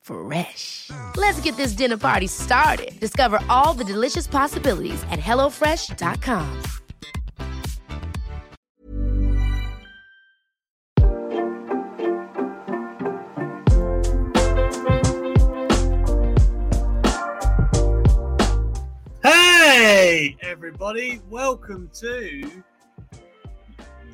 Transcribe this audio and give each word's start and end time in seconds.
Fresh. 0.00 0.90
Let's 1.16 1.40
get 1.40 1.56
this 1.56 1.72
dinner 1.72 1.96
party 1.96 2.26
started. 2.26 2.98
Discover 3.00 3.40
all 3.48 3.74
the 3.74 3.84
delicious 3.84 4.26
possibilities 4.26 5.02
at 5.10 5.20
hellofresh.com. 5.20 6.62
Hey, 19.22 20.36
everybody, 20.42 21.20
welcome 21.30 21.90
to 21.94 22.62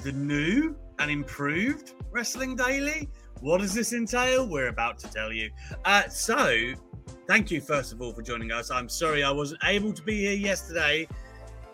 the 0.03 0.12
new 0.12 0.77
and 0.98 1.10
improved 1.10 1.94
Wrestling 2.10 2.55
Daily. 2.55 3.08
What 3.40 3.60
does 3.60 3.74
this 3.74 3.92
entail? 3.92 4.48
We're 4.48 4.68
about 4.68 4.98
to 5.00 5.10
tell 5.10 5.32
you. 5.32 5.50
Uh, 5.84 6.08
so, 6.08 6.72
thank 7.26 7.50
you, 7.50 7.60
first 7.60 7.92
of 7.92 8.00
all, 8.00 8.12
for 8.12 8.22
joining 8.22 8.50
us. 8.50 8.70
I'm 8.70 8.88
sorry 8.88 9.22
I 9.22 9.30
wasn't 9.30 9.62
able 9.64 9.92
to 9.92 10.02
be 10.02 10.20
here 10.20 10.32
yesterday, 10.32 11.06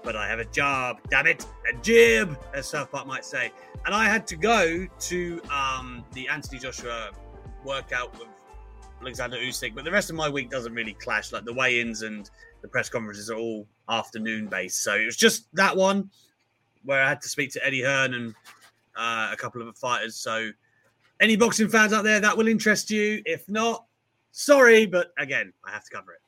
but 0.03 0.17
I 0.17 0.27
have 0.29 0.41
a 0.41 0.45
job, 0.47 0.99
damn 1.09 1.27
it, 1.27 1.47
a 1.73 1.81
jib, 1.81 2.37
as 2.53 2.69
South 2.69 2.91
Park 2.91 3.07
might 3.07 3.25
say. 3.25 3.53
And 3.87 3.95
I 3.95 4.07
had 4.07 4.27
to 4.29 4.37
go 4.37 4.87
to 4.87 5.41
um, 5.51 6.05
the 6.13 6.29
Anthony 6.29 6.59
Joshua 6.59 7.11
workout 7.65 8.19
with 8.19 8.29
Alexander 9.01 9.37
Usyk, 9.37 9.75
but 9.75 9.85
the 9.85 9.91
rest 9.91 10.11
of 10.11 10.17
my 10.17 10.29
week 10.29 10.51
doesn't 10.51 10.75
really 10.75 10.95
clash. 10.95 11.33
Like 11.33 11.45
the 11.45 11.55
weigh-ins 11.55 12.03
and 12.03 12.29
the 12.61 12.69
press 12.69 12.89
conferences 12.89 13.31
are 13.31 13.37
all 13.37 13.67
afternoon 13.89 14.49
based, 14.49 14.83
so 14.83 14.95
it 14.95 15.07
was 15.07 15.17
just 15.17 15.47
that 15.55 15.77
one 15.77 16.11
where 16.85 17.03
I 17.03 17.09
had 17.09 17.21
to 17.23 17.29
speak 17.29 17.53
to 17.53 17.65
Eddie 17.65 17.83
Hearn 17.83 18.15
and 18.15 18.35
uh, 18.97 19.31
a 19.33 19.37
couple 19.37 19.61
of 19.61 19.69
the 19.69 19.73
fighters. 19.73 20.17
So, 20.17 20.51
any 21.23 21.37
boxing 21.37 21.69
fans 21.69 21.93
out 21.93 22.03
there 22.03 22.21
that 22.21 22.37
will 22.37 22.49
interest 22.49 22.91
you. 22.91 23.23
If 23.25 23.49
not, 23.49 23.87
sorry, 24.33 24.87
but 24.87 25.13
again, 25.19 25.53
I 25.65 25.71
have 25.71 25.85
to 25.85 25.91
cover 25.91 26.13
it. 26.13 26.21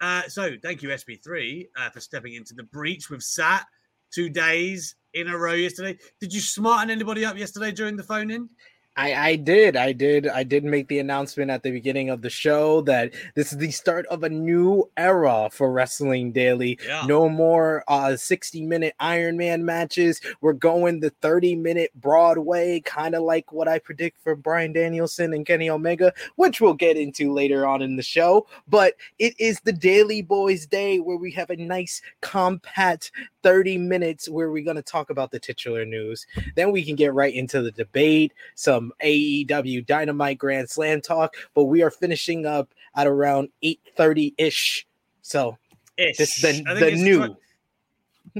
Uh, 0.00 0.22
so, 0.28 0.52
thank 0.62 0.82
you 0.82 0.90
SB3 0.90 1.66
uh, 1.76 1.90
for 1.90 2.00
stepping 2.00 2.34
into 2.34 2.54
the 2.54 2.62
breach 2.62 3.10
with 3.10 3.22
Sat 3.22 3.66
two 4.12 4.30
days 4.30 4.94
in 5.14 5.28
a 5.28 5.36
row 5.36 5.54
yesterday. 5.54 5.98
Did 6.20 6.32
you 6.32 6.40
smarten 6.40 6.90
anybody 6.90 7.24
up 7.24 7.36
yesterday 7.36 7.72
during 7.72 7.96
the 7.96 8.04
phone 8.04 8.30
in? 8.30 8.48
I, 8.96 9.14
I 9.14 9.36
did. 9.36 9.76
I 9.76 9.92
did. 9.92 10.26
I 10.26 10.42
did 10.42 10.64
make 10.64 10.88
the 10.88 10.98
announcement 10.98 11.50
at 11.50 11.62
the 11.62 11.70
beginning 11.70 12.08
of 12.08 12.22
the 12.22 12.30
show 12.30 12.80
that 12.82 13.12
this 13.34 13.52
is 13.52 13.58
the 13.58 13.70
start 13.70 14.06
of 14.06 14.22
a 14.22 14.28
new 14.28 14.90
era 14.96 15.48
for 15.52 15.70
Wrestling 15.70 16.32
Daily. 16.32 16.78
Yeah. 16.86 17.04
No 17.06 17.28
more 17.28 17.84
uh 17.88 18.16
60 18.16 18.62
minute 18.62 18.94
Iron 18.98 19.36
Man 19.36 19.64
matches. 19.64 20.20
We're 20.40 20.54
going 20.54 21.00
the 21.00 21.10
30 21.20 21.56
minute 21.56 21.90
Broadway, 21.94 22.80
kind 22.80 23.14
of 23.14 23.22
like 23.22 23.52
what 23.52 23.68
I 23.68 23.78
predict 23.78 24.20
for 24.22 24.34
Bryan 24.34 24.72
Danielson 24.72 25.34
and 25.34 25.44
Kenny 25.44 25.68
Omega, 25.68 26.12
which 26.36 26.60
we'll 26.60 26.74
get 26.74 26.96
into 26.96 27.32
later 27.32 27.66
on 27.66 27.82
in 27.82 27.96
the 27.96 28.02
show. 28.02 28.46
But 28.66 28.94
it 29.18 29.34
is 29.38 29.60
the 29.60 29.72
Daily 29.72 30.22
Boys 30.22 30.66
Day 30.66 31.00
where 31.00 31.18
we 31.18 31.30
have 31.32 31.50
a 31.50 31.56
nice 31.56 32.00
compact 32.22 33.12
30 33.42 33.78
minutes 33.78 34.28
where 34.28 34.50
we're 34.50 34.64
going 34.64 34.74
to 34.74 34.82
talk 34.82 35.08
about 35.10 35.30
the 35.30 35.38
titular 35.38 35.84
news. 35.84 36.26
Then 36.56 36.72
we 36.72 36.84
can 36.84 36.96
get 36.96 37.14
right 37.14 37.32
into 37.32 37.62
the 37.62 37.70
debate, 37.70 38.32
some 38.56 38.85
AEW 39.02 39.86
Dynamite 39.86 40.38
Grand 40.38 40.68
Slam 40.68 41.00
talk, 41.00 41.34
but 41.54 41.64
we 41.64 41.82
are 41.82 41.90
finishing 41.90 42.46
up 42.46 42.72
at 42.94 43.06
around 43.06 43.48
8:30 43.62 44.34
ish. 44.38 44.86
So 45.22 45.58
Ish. 45.96 46.16
this 46.16 46.42
is 46.44 46.64
the, 46.64 46.74
the 46.74 46.88
it's 46.88 47.02
new. 47.02 47.18
twen- 47.18 47.36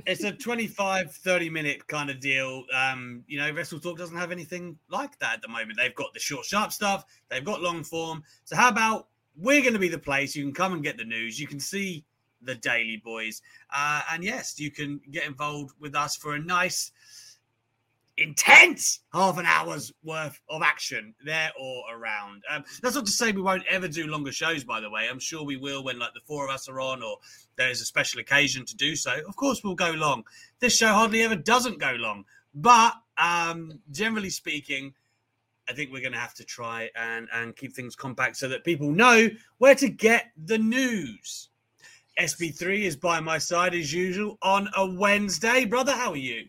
it's 0.04 0.24
a 0.24 0.32
25 0.32 1.12
30 1.12 1.50
minute 1.50 1.86
kind 1.86 2.10
of 2.10 2.20
deal. 2.20 2.64
Um 2.74 3.24
you 3.26 3.38
know 3.38 3.50
wrestle 3.52 3.80
talk 3.80 3.96
doesn't 3.98 4.16
have 4.16 4.32
anything 4.32 4.78
like 4.90 5.18
that 5.20 5.34
at 5.34 5.42
the 5.42 5.48
moment. 5.48 5.78
They've 5.78 5.94
got 5.94 6.12
the 6.12 6.20
short 6.20 6.44
sharp 6.44 6.72
stuff. 6.72 7.04
They've 7.30 7.44
got 7.44 7.62
long 7.62 7.82
form. 7.82 8.22
So 8.44 8.56
how 8.56 8.68
about 8.68 9.08
we're 9.38 9.60
going 9.60 9.74
to 9.74 9.78
be 9.78 9.88
the 9.88 9.98
place. 9.98 10.34
You 10.34 10.44
can 10.44 10.54
come 10.54 10.72
and 10.72 10.82
get 10.82 10.96
the 10.96 11.04
news. 11.04 11.38
You 11.38 11.46
can 11.46 11.60
see 11.60 12.04
the 12.42 12.54
daily 12.54 13.00
boys. 13.04 13.42
Uh 13.74 14.02
and 14.12 14.22
yes 14.22 14.58
you 14.58 14.70
can 14.70 15.00
get 15.10 15.24
involved 15.26 15.74
with 15.80 15.94
us 15.94 16.16
for 16.16 16.34
a 16.34 16.38
nice 16.38 16.92
intense 18.19 19.00
half 19.12 19.38
an 19.38 19.47
hour's 19.47 19.93
worth 20.03 20.41
of 20.49 20.62
action 20.62 21.15
there 21.25 21.50
or 21.59 21.84
around. 21.93 22.43
Um, 22.50 22.65
that's 22.82 22.94
not 22.94 23.06
to 23.06 23.12
say 23.12 23.32
we 23.32 23.43
won't 23.43 23.66
ever 23.69 23.88
do 23.88 24.06
longer 24.06 24.32
shows, 24.32 24.65
by 24.65 24.81
the 24.81 24.91
way. 24.91 25.09
I'm 25.09 25.19
sure 25.19 25.44
we 25.44 25.56
will 25.56 25.84
when 25.84 25.99
like 25.99 26.15
the 26.15 26.21
four 26.27 26.44
of 26.44 26.50
us 26.50 26.69
are 26.69 26.81
on 26.81 27.03
or 27.03 27.19
there 27.56 27.71
is 27.71 27.81
a 27.81 27.84
special 27.84 28.21
occasion 28.21 28.65
to 28.66 28.77
do 28.77 28.97
so. 28.97 29.19
Of 29.28 29.37
course, 29.37 29.62
we'll 29.62 29.75
go 29.75 29.93
long. 29.93 30.25
This 30.60 30.77
show 30.77 30.88
hardly 30.88 31.22
ever 31.22 31.37
doesn't 31.37 31.78
go 31.78 31.93
long, 31.99 32.25
but 32.54 32.94
um, 33.19 33.81
generally 33.91 34.31
speaking, 34.31 34.94
I 35.69 35.72
think 35.72 35.93
we're 35.93 36.03
going 36.03 36.12
to 36.12 36.19
have 36.19 36.34
to 36.34 36.44
try 36.44 36.91
and 36.94 37.28
and 37.33 37.56
keep 37.56 37.75
things 37.75 37.97
compact 37.97 38.37
so 38.37 38.48
that 38.48 38.65
people 38.65 38.91
know 38.93 39.28
where 39.59 39.75
to 39.75 39.88
get 39.88 40.27
the 40.37 40.59
news. 40.59 41.48
SB3 42.19 42.84
is 42.84 42.97
by 42.97 43.21
my 43.21 43.37
side 43.37 43.75
as 43.75 43.93
usual 43.93 44.38
on 44.41 44.69
a 44.75 44.87
Wednesday. 44.87 45.66
Brother, 45.66 45.93
how 45.93 46.12
are 46.12 46.16
you? 46.16 46.47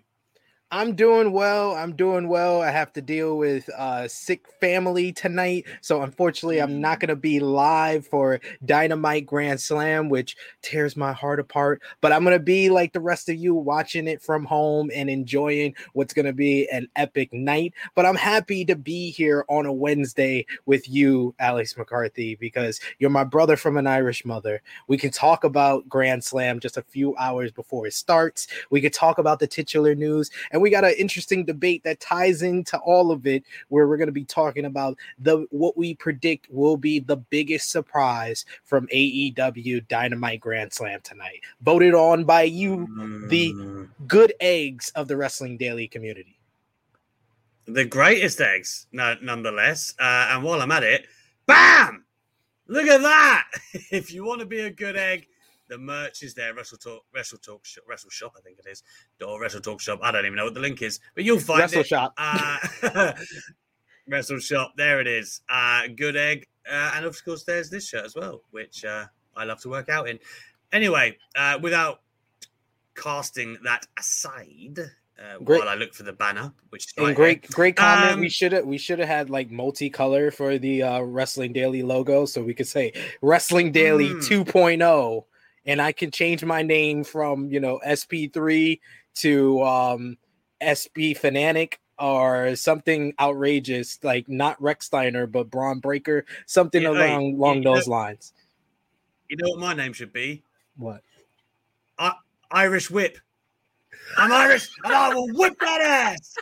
I'm 0.70 0.96
doing 0.96 1.32
well. 1.32 1.76
I'm 1.76 1.96
doing 1.96 2.28
well. 2.28 2.62
I 2.62 2.72
have 2.72 2.92
to 2.94 3.02
deal 3.02 3.38
with 3.38 3.70
uh 3.70 4.06
sick 4.10 4.46
family 4.60 5.14
tonight. 5.14 5.66
So 5.80 6.02
unfortunately, 6.02 6.62
I'm 6.62 6.82
not 6.82 7.00
going 7.00 7.08
to 7.08 7.16
be 7.16 7.40
live 7.40 8.06
for 8.06 8.42
Dynamite 8.66 9.26
Grand 9.26 9.62
Slam, 9.62 10.10
which 10.10 10.36
tears 10.62 10.98
my 10.98 11.14
heart 11.14 11.40
apart, 11.40 11.82
but 12.02 12.12
I'm 12.12 12.26
going 12.26 12.38
to 12.38 12.44
be 12.44 12.70
like 12.70 12.92
the 12.92 13.00
rest 13.00 13.30
of 13.30 13.38
you 13.38 13.56
watching 13.56 14.10
it 14.10 14.22
from 14.22 14.44
home 14.44 14.92
and 14.94 15.10
enjoying 15.10 15.74
what's 15.94 16.14
going 16.14 16.26
to 16.26 16.34
be 16.34 16.68
an 16.70 16.90
epic 16.98 17.32
night. 17.32 17.74
But 17.96 18.06
I'm 18.06 18.16
happy 18.16 18.66
to 18.66 18.76
be 18.76 19.12
here 19.12 19.46
on 19.48 19.66
a 19.68 19.74
Wednesday 19.74 20.46
with 20.66 20.90
you, 20.90 21.34
Alex 21.40 21.78
McCarthy, 21.78 22.36
because 22.36 22.82
you're 23.00 23.10
my 23.10 23.24
brother 23.24 23.56
from 23.56 23.78
an 23.78 23.88
Irish 23.88 24.26
mother. 24.26 24.62
We 24.90 24.98
can 24.98 25.12
talk 25.12 25.46
about 25.46 25.88
Grand 25.88 26.26
Slam 26.26 26.60
just 26.60 26.76
a 26.76 26.82
few 26.82 27.16
hours 27.16 27.54
before 27.54 27.88
it 27.88 27.94
starts. 27.94 28.48
We 28.70 28.82
could 28.82 28.94
talk 28.94 29.18
about 29.18 29.40
the 29.40 29.48
titular 29.48 29.96
news 29.96 30.30
and 30.52 30.57
we 30.60 30.70
got 30.70 30.84
an 30.84 30.94
interesting 30.98 31.46
debate 31.46 31.84
that 31.84 32.00
ties 32.00 32.42
into 32.42 32.78
all 32.80 33.12
of 33.12 33.28
it 33.28 33.44
where 33.70 33.88
we're 33.88 33.98
going 33.98 34.08
to 34.08 34.12
be 34.14 34.26
talking 34.26 34.66
about 34.66 34.98
the 35.20 35.46
what 35.52 35.78
we 35.78 35.96
predict 35.96 36.48
will 36.52 36.78
be 36.78 37.00
the 37.00 37.18
biggest 37.18 37.70
surprise 37.70 38.46
from 38.64 38.88
AEW 38.88 39.88
Dynamite 39.88 40.40
Grand 40.40 40.74
Slam 40.74 41.00
tonight 41.02 41.42
voted 41.62 41.94
on 41.94 42.24
by 42.24 42.44
you 42.44 42.88
the 43.30 43.54
Mm. 43.54 43.90
good 44.08 44.34
eggs 44.40 44.92
of 44.96 45.08
the 45.08 45.16
wrestling 45.18 45.58
daily 45.58 45.88
community 45.88 46.38
the 47.68 47.86
greatest 47.86 48.40
eggs, 48.40 48.88
no, 48.92 49.16
nonetheless. 49.22 49.94
Uh, 50.00 50.30
and 50.32 50.44
while 50.44 50.62
I'm 50.62 50.72
at 50.72 50.84
it, 50.84 51.06
bam! 51.46 52.06
Look 52.68 52.88
at 52.88 53.02
that! 53.02 53.46
if 53.92 54.12
you 54.14 54.24
want 54.24 54.40
to 54.40 54.46
be 54.46 54.62
a 54.62 54.70
good 54.70 54.96
egg, 54.96 55.28
the 55.70 55.78
merch 55.78 56.24
is 56.24 56.34
there. 56.34 56.54
Wrestle 56.54 56.78
Talk, 56.78 57.04
Wrestle 57.14 57.38
Talk, 57.40 57.66
Shop, 57.66 57.84
Wrestle 57.88 58.10
Shop, 58.10 58.34
I 58.38 58.42
think 58.42 58.60
it 58.60 58.70
is, 58.70 58.84
or 59.26 59.40
Wrestle 59.42 59.62
Talk 59.62 59.82
Shop. 59.82 60.00
I 60.02 60.12
don't 60.12 60.26
even 60.26 60.36
know 60.38 60.46
what 60.46 60.54
the 60.54 60.60
link 60.60 60.82
is, 60.82 61.00
but 61.16 61.24
you'll 61.24 61.40
find 61.40 61.62
Wrestle 61.62 61.82
it. 61.82 61.88
Shop. 61.88 62.14
Uh, 62.18 63.14
Wrestle 64.08 64.40
Shop, 64.40 64.74
there 64.78 65.02
it 65.02 65.08
is. 65.08 65.42
Uh, 65.50 65.84
good 65.96 66.16
egg, 66.16 66.48
uh, 66.70 66.92
and 66.96 67.06
of 67.06 67.24
course, 67.26 67.44
there's 67.44 67.70
this 67.70 67.88
shirt 67.90 68.06
as 68.06 68.16
well, 68.16 68.42
which 68.52 68.86
uh, 68.86 69.06
I 69.36 69.44
love 69.44 69.60
to 69.62 69.70
work 69.70 69.90
out 69.90 70.08
in. 70.08 70.20
Anyway, 70.72 71.18
uh, 71.36 71.60
without 71.62 72.02
casting 72.96 73.58
that 73.64 73.86
aside, 73.98 74.80
uh, 75.20 75.38
Great. 75.44 75.60
while 75.60 75.70
I 75.70 75.76
look 75.76 75.94
for 75.94 76.04
the 76.04 76.14
banner, 76.14 76.52
which 76.70 76.86
is 76.86 76.94
right 76.98 77.16
great 77.16 77.42
here. 77.46 77.50
great 77.54 77.76
comment 77.76 78.20
we 78.20 78.26
Um, 78.28 78.30
should 78.30 78.52
have 78.52 78.66
we 78.66 78.78
should 78.78 79.00
have 79.00 79.08
had 79.08 79.30
like 79.30 79.50
multicolor 79.50 80.34
for 80.34 80.58
the 80.58 80.84
uh 80.84 81.02
wrestling 81.02 81.54
daily 81.54 81.82
logo 81.84 82.26
so 82.26 82.42
we 82.44 82.54
could 82.54 82.68
say 82.68 82.94
wrestling 83.22 83.72
daily 83.72 84.10
Hmm. 84.10 84.20
2.0 84.20 85.24
and 85.68 85.82
i 85.82 85.92
can 85.92 86.10
change 86.10 86.44
my 86.44 86.64
name 86.64 87.04
from 87.04 87.50
you 87.52 87.60
know 87.60 87.80
sp3 87.86 88.80
to 89.16 89.64
um 89.64 90.18
SB 90.62 91.18
fanatic 91.18 91.80
or 92.00 92.56
something 92.56 93.14
outrageous 93.20 94.00
like 94.04 94.28
not 94.30 94.62
Rex 94.62 94.86
Steiner 94.86 95.28
but 95.28 95.50
Bron 95.50 95.80
Breakker, 95.80 96.26
something 96.46 96.86
along 96.86 97.36
along 97.36 97.62
those 97.64 97.88
know- 97.88 97.94
lines. 97.96 98.34
You 99.30 99.38
know 99.38 99.50
what 99.50 99.60
my 99.60 99.74
name 99.74 99.92
should 99.92 100.14
be? 100.14 100.42
What? 100.78 101.02
Irish 102.50 102.90
Whip. 102.90 103.18
I'm 104.18 104.32
Irish, 104.32 104.70
and 104.86 104.94
I 104.94 105.14
will 105.14 105.28
whip 105.34 105.60
that 105.60 105.82
ass. 105.82 106.34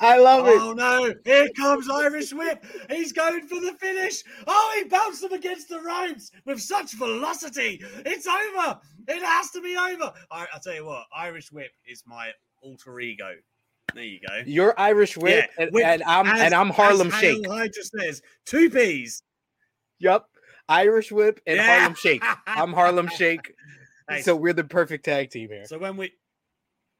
I 0.00 0.18
love 0.18 0.46
it. 0.46 0.58
Oh 0.60 0.72
no! 0.72 1.12
Here 1.24 1.48
comes 1.56 1.88
Irish 1.90 2.32
Whip. 2.32 2.64
He's 2.90 3.12
going 3.12 3.46
for 3.46 3.60
the 3.60 3.72
finish. 3.78 4.22
Oh, 4.46 4.80
he 4.82 4.88
bounced 4.88 5.22
him 5.22 5.32
against 5.32 5.68
the 5.68 5.80
ropes 5.80 6.30
with 6.44 6.60
such 6.60 6.92
velocity. 6.94 7.82
It's 8.04 8.26
over. 8.26 8.78
It 9.08 9.22
has 9.22 9.50
to 9.50 9.60
be 9.60 9.76
over. 9.76 10.12
I, 10.30 10.46
I'll 10.52 10.60
tell 10.60 10.74
you 10.74 10.86
what. 10.86 11.04
Irish 11.14 11.52
Whip 11.52 11.70
is 11.86 12.02
my 12.06 12.30
alter 12.62 12.98
ego. 13.00 13.32
There 13.94 14.02
you 14.02 14.18
go. 14.26 14.42
You're 14.46 14.74
Irish 14.78 15.16
whip, 15.16 15.48
Yeah, 15.56 15.64
and, 15.64 15.72
whip, 15.72 15.84
and 15.84 16.02
I'm 16.02 16.26
As- 16.26 16.40
and 16.40 16.54
I'm 16.54 16.70
Harlem 16.70 17.10
Shake. 17.10 17.44
Hail 17.46 17.52
Hydra 17.52 17.82
says 17.84 18.22
two 18.44 18.68
peas. 18.70 19.22
Yep, 20.00 20.24
Irish 20.68 21.12
whip 21.12 21.40
and 21.46 21.56
Yeah. 21.56 21.78
Harlem 21.78 21.94
Shake. 21.94 22.22
I'm 22.46 22.72
Harlem 22.72 23.08
Shake. 23.08 23.52
Hey, 24.08 24.22
so 24.22 24.34
we're 24.34 24.52
the 24.52 24.64
perfect 24.64 25.04
tag 25.04 25.30
team 25.30 25.48
here. 25.48 25.64
So 25.66 25.78
when 25.78 25.96
we, 25.96 26.12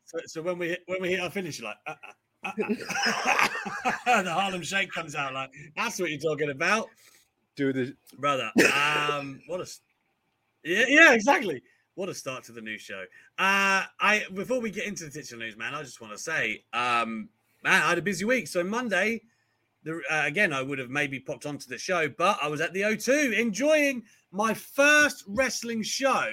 so, 0.05 0.19
so 0.27 0.43
when 0.43 0.59
we 0.59 0.69
hit, 0.69 0.83
when 0.87 1.03
we 1.03 1.11
hit 1.11 1.21
our 1.21 1.31
finish, 1.31 1.59
you're 1.59 1.69
like, 1.69 1.77
uh, 1.87 1.91
uh, 1.91 1.95
uh, 1.95 2.11
uh. 2.11 2.13
the 2.57 4.33
Harlem 4.33 4.63
Shake 4.63 4.91
comes 4.93 5.15
out 5.15 5.33
like 5.35 5.51
that's 5.77 5.99
what 5.99 6.11
you're 6.11 6.21
talking 6.21 6.51
about, 6.51 6.89
Do 7.57 7.73
the 7.73 7.95
brother. 8.19 8.51
Um, 9.11 9.41
what 9.47 9.61
a, 9.61 9.67
yeah, 10.63 10.85
yeah, 10.89 11.15
exactly. 11.15 11.63
What 11.95 12.09
a 12.09 12.15
start 12.15 12.45
to 12.45 12.53
the 12.53 12.61
new 12.61 12.79
show. 12.79 13.05
Uh, 13.39 13.85
I 14.01 14.25
before 14.35 14.61
we 14.61 14.71
get 14.71 14.87
into 14.87 15.05
the 15.05 15.11
titular 15.11 15.45
news, 15.45 15.57
man, 15.57 15.75
I 15.75 15.83
just 15.83 16.01
want 16.01 16.13
to 16.13 16.19
say, 16.19 16.65
um, 16.73 17.29
man, 17.63 17.83
I 17.83 17.89
had 17.89 17.99
a 17.99 18.03
busy 18.03 18.25
week. 18.25 18.49
So 18.49 18.63
Monday, 18.65 19.23
the 19.85 20.01
uh, 20.11 20.23
again, 20.25 20.53
I 20.53 20.63
would 20.63 20.79
have 20.79 20.91
maybe 20.91 21.21
popped 21.21 21.47
onto 21.47 21.69
the 21.69 21.79
show, 21.79 22.09
but 22.09 22.39
I 22.43 22.49
was 22.49 22.61
at 22.61 22.73
the 22.73 22.83
O2 22.83 23.39
enjoying 23.39 24.03
my 24.33 24.53
first 24.53 25.25
wrestling 25.29 25.83
show 25.83 26.29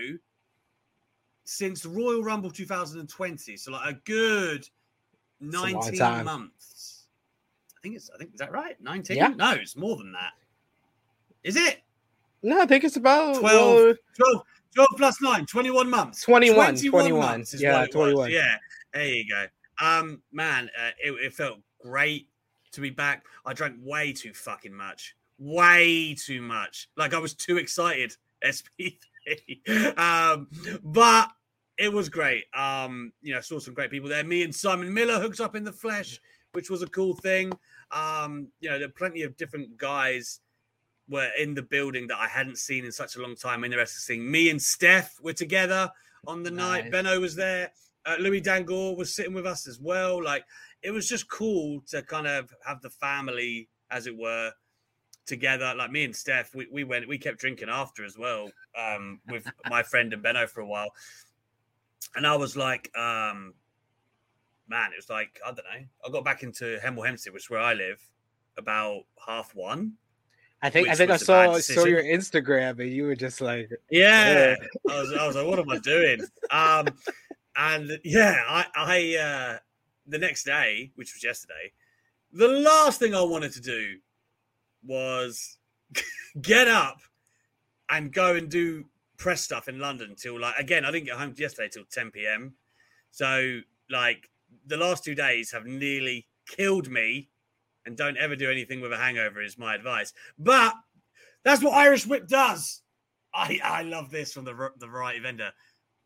since 1.43 1.85
Royal 1.85 2.23
Rumble 2.23 2.49
2020. 2.49 3.57
So 3.57 3.71
like 3.71 3.89
a 3.89 3.99
good 4.05 4.65
19 5.41 5.97
time. 5.97 6.25
months. 6.25 7.07
I 7.77 7.81
think 7.81 7.95
it's 7.95 8.09
I 8.13 8.17
think 8.17 8.33
is 8.33 8.39
that 8.39 8.51
right? 8.51 8.75
19? 8.81 9.17
Yeah. 9.17 9.29
No, 9.29 9.51
it's 9.51 9.75
more 9.75 9.97
than 9.97 10.11
that. 10.13 10.33
Is 11.43 11.55
it? 11.55 11.81
no, 12.43 12.61
I 12.61 12.65
think 12.65 12.83
it's 12.83 12.95
about 12.95 13.39
12. 13.39 13.43
well, 13.43 13.93
12, 14.17 14.43
12 14.75 14.89
plus 14.97 15.21
9, 15.21 15.45
21 15.45 15.89
months. 15.89 16.21
21, 16.23 16.75
21. 16.77 17.19
months 17.19 17.59
Yeah, 17.59 17.79
what 17.79 17.89
it 17.89 17.95
was. 17.95 18.13
21. 18.13 18.31
Yeah, 18.31 18.55
there 18.93 19.05
you 19.05 19.25
go. 19.27 19.45
Um, 19.83 20.21
man, 20.31 20.69
uh, 20.79 20.89
it, 21.03 21.11
it 21.11 21.33
felt 21.33 21.59
great 21.81 22.27
to 22.71 22.81
be 22.81 22.89
back. 22.89 23.25
I 23.45 23.53
drank 23.53 23.75
way 23.81 24.13
too 24.13 24.33
fucking 24.33 24.73
much. 24.73 25.15
Way 25.39 26.13
too 26.13 26.41
much. 26.41 26.89
Like 26.95 27.13
I 27.13 27.19
was 27.19 27.33
too 27.33 27.57
excited. 27.57 28.15
SB3. 28.45 29.97
um, 29.99 30.47
but 30.83 31.29
it 31.81 31.91
was 31.91 32.09
great. 32.09 32.45
Um, 32.53 33.11
you 33.23 33.33
know, 33.33 33.41
saw 33.41 33.57
some 33.57 33.73
great 33.73 33.89
people 33.89 34.07
there. 34.07 34.23
Me 34.23 34.43
and 34.43 34.53
Simon 34.53 34.93
Miller 34.93 35.19
hooked 35.19 35.39
up 35.39 35.55
in 35.55 35.63
the 35.63 35.71
flesh, 35.71 36.21
which 36.51 36.69
was 36.69 36.83
a 36.83 36.87
cool 36.87 37.15
thing. 37.15 37.51
Um, 37.89 38.49
you 38.59 38.69
know, 38.69 38.77
there 38.77 38.87
are 38.87 38.91
plenty 38.91 39.23
of 39.23 39.35
different 39.35 39.77
guys 39.77 40.41
were 41.09 41.29
in 41.39 41.55
the 41.55 41.63
building 41.63 42.05
that 42.07 42.19
I 42.19 42.27
hadn't 42.27 42.59
seen 42.59 42.85
in 42.85 42.91
such 42.91 43.15
a 43.15 43.21
long 43.21 43.35
time 43.35 43.63
in 43.63 43.71
the 43.71 43.77
wrestling 43.77 44.19
scene. 44.19 44.31
Me 44.31 44.51
and 44.51 44.61
Steph 44.61 45.19
were 45.23 45.33
together 45.33 45.91
on 46.27 46.43
the 46.43 46.51
night. 46.51 46.83
Nice. 46.83 46.91
Benno 46.91 47.19
was 47.19 47.35
there. 47.35 47.71
Uh, 48.05 48.15
Louis 48.19 48.41
Dangoor 48.41 48.95
was 48.95 49.15
sitting 49.15 49.33
with 49.33 49.47
us 49.47 49.67
as 49.67 49.79
well. 49.79 50.23
Like 50.23 50.45
it 50.83 50.91
was 50.91 51.07
just 51.07 51.29
cool 51.31 51.81
to 51.87 52.03
kind 52.03 52.27
of 52.27 52.53
have 52.63 52.81
the 52.81 52.91
family, 52.91 53.69
as 53.89 54.05
it 54.05 54.15
were, 54.15 54.51
together. 55.25 55.73
Like 55.75 55.91
me 55.91 56.03
and 56.03 56.15
Steph, 56.15 56.53
we, 56.53 56.67
we 56.71 56.83
went, 56.83 57.07
we 57.07 57.17
kept 57.17 57.39
drinking 57.39 57.69
after 57.69 58.05
as 58.05 58.19
well 58.19 58.51
um, 58.77 59.19
with 59.27 59.47
my 59.67 59.81
friend 59.81 60.13
and 60.13 60.21
Benno 60.21 60.45
for 60.45 60.61
a 60.61 60.67
while. 60.67 60.91
And 62.15 62.25
I 62.27 62.35
was 62.35 62.57
like, 62.57 62.91
um, 62.97 63.53
man, 64.67 64.91
it 64.91 64.97
was 64.97 65.09
like, 65.09 65.39
I 65.45 65.49
don't 65.49 65.57
know. 65.57 65.85
I 66.05 66.11
got 66.11 66.25
back 66.25 66.43
into 66.43 66.79
Hemel 66.83 67.05
Hempstead, 67.05 67.33
which 67.33 67.43
is 67.43 67.49
where 67.49 67.59
I 67.59 67.73
live, 67.73 68.01
about 68.57 69.03
half 69.25 69.53
one. 69.55 69.93
I 70.63 70.69
think 70.69 70.89
I 70.89 70.95
think 70.95 71.09
I 71.09 71.13
was 71.13 71.23
a 71.23 71.25
bad 71.25 71.63
saw 71.63 71.73
saw 71.73 71.85
your 71.85 72.03
Instagram 72.03 72.79
and 72.79 72.91
you 72.91 73.05
were 73.05 73.15
just 73.15 73.41
like, 73.41 73.69
Yeah. 73.89 74.55
I 74.89 75.01
was, 75.01 75.13
I 75.13 75.25
was 75.25 75.35
like, 75.35 75.47
what 75.47 75.59
am 75.59 75.69
I 75.69 75.79
doing? 75.79 76.21
Um, 76.51 76.87
and 77.55 77.99
yeah, 78.03 78.43
I, 78.47 78.65
I, 78.75 79.17
uh, 79.17 79.57
the 80.07 80.19
next 80.19 80.43
day, 80.43 80.91
which 80.95 81.13
was 81.13 81.23
yesterday, 81.23 81.71
the 82.31 82.47
last 82.47 82.99
thing 82.99 83.15
I 83.15 83.21
wanted 83.21 83.53
to 83.53 83.61
do 83.61 83.97
was 84.85 85.57
get 86.41 86.67
up 86.67 87.01
and 87.89 88.13
go 88.13 88.35
and 88.35 88.49
do 88.49 88.85
press 89.21 89.41
stuff 89.41 89.67
in 89.67 89.79
London 89.79 90.15
till 90.15 90.39
like, 90.39 90.55
again, 90.57 90.83
I 90.83 90.89
didn't 90.91 91.05
get 91.05 91.15
home 91.15 91.33
yesterday 91.37 91.69
till 91.71 91.83
10 91.91 92.09
p.m. 92.09 92.55
So, 93.11 93.59
like, 93.89 94.27
the 94.65 94.77
last 94.77 95.03
two 95.03 95.13
days 95.13 95.51
have 95.51 95.65
nearly 95.65 96.27
killed 96.47 96.89
me. 96.89 97.29
And 97.85 97.95
don't 97.95 98.17
ever 98.17 98.35
do 98.35 98.49
anything 98.51 98.81
with 98.81 98.91
a 98.93 98.97
hangover, 98.97 99.41
is 99.41 99.57
my 99.57 99.73
advice. 99.75 100.13
But 100.37 100.73
that's 101.43 101.63
what 101.63 101.73
Irish 101.73 102.05
Whip 102.05 102.27
does. 102.27 102.81
I 103.33 103.59
I 103.63 103.81
love 103.83 104.11
this 104.11 104.33
from 104.33 104.43
the 104.45 104.69
the 104.77 104.87
variety 104.87 105.19
vendor. 105.19 105.51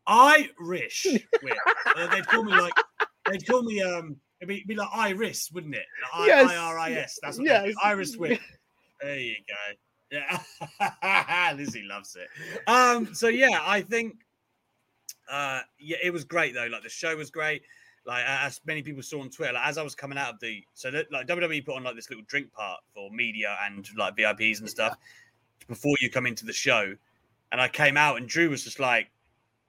Irish 0.06 1.06
whip. 1.42 1.58
Uh, 1.96 2.06
they'd 2.06 2.26
call 2.26 2.44
me 2.44 2.52
like 2.52 2.72
they'd 3.28 3.46
call 3.46 3.62
me 3.62 3.82
um 3.82 4.16
it'd 4.40 4.48
be, 4.48 4.64
be 4.66 4.74
like 4.74 4.88
Iris, 4.94 5.50
wouldn't 5.52 5.74
it? 5.74 5.84
Like, 6.16 6.28
Yes. 6.28 6.50
I, 6.50 6.54
I-R-I-S. 6.54 7.18
That's 7.22 7.38
what 7.38 7.46
Yes. 7.46 7.74
Irish 7.82 8.16
whip. 8.16 8.40
There 9.02 9.18
you 9.18 9.36
go. 9.48 9.74
Yeah, 10.10 11.52
Lizzie 11.56 11.82
loves 11.82 12.16
it. 12.16 12.28
Um, 12.68 13.14
so 13.14 13.28
yeah, 13.28 13.60
I 13.62 13.82
think 13.82 14.16
uh 15.28 15.60
yeah, 15.78 15.96
it 16.02 16.12
was 16.12 16.24
great 16.24 16.54
though. 16.54 16.68
Like 16.70 16.82
the 16.82 16.88
show 16.88 17.16
was 17.16 17.30
great. 17.30 17.62
Like 18.06 18.24
as 18.26 18.60
many 18.66 18.82
people 18.82 19.02
saw 19.02 19.20
on 19.20 19.30
Twitter, 19.30 19.54
like 19.54 19.66
as 19.66 19.78
I 19.78 19.82
was 19.82 19.96
coming 19.96 20.16
out 20.16 20.34
of 20.34 20.40
the 20.40 20.62
so 20.74 20.90
that, 20.92 21.10
like 21.10 21.26
WWE 21.26 21.64
put 21.64 21.74
on 21.74 21.82
like 21.82 21.96
this 21.96 22.08
little 22.08 22.24
drink 22.28 22.52
part 22.52 22.80
for 22.94 23.10
media 23.10 23.56
and 23.64 23.86
like 23.96 24.16
VIPs 24.16 24.60
and 24.60 24.68
stuff 24.70 24.96
before 25.66 25.94
you 26.00 26.08
come 26.08 26.26
into 26.26 26.46
the 26.46 26.52
show. 26.52 26.94
And 27.50 27.60
I 27.60 27.68
came 27.68 27.96
out 27.96 28.16
and 28.16 28.28
Drew 28.28 28.50
was 28.50 28.62
just 28.62 28.78
like 28.78 29.10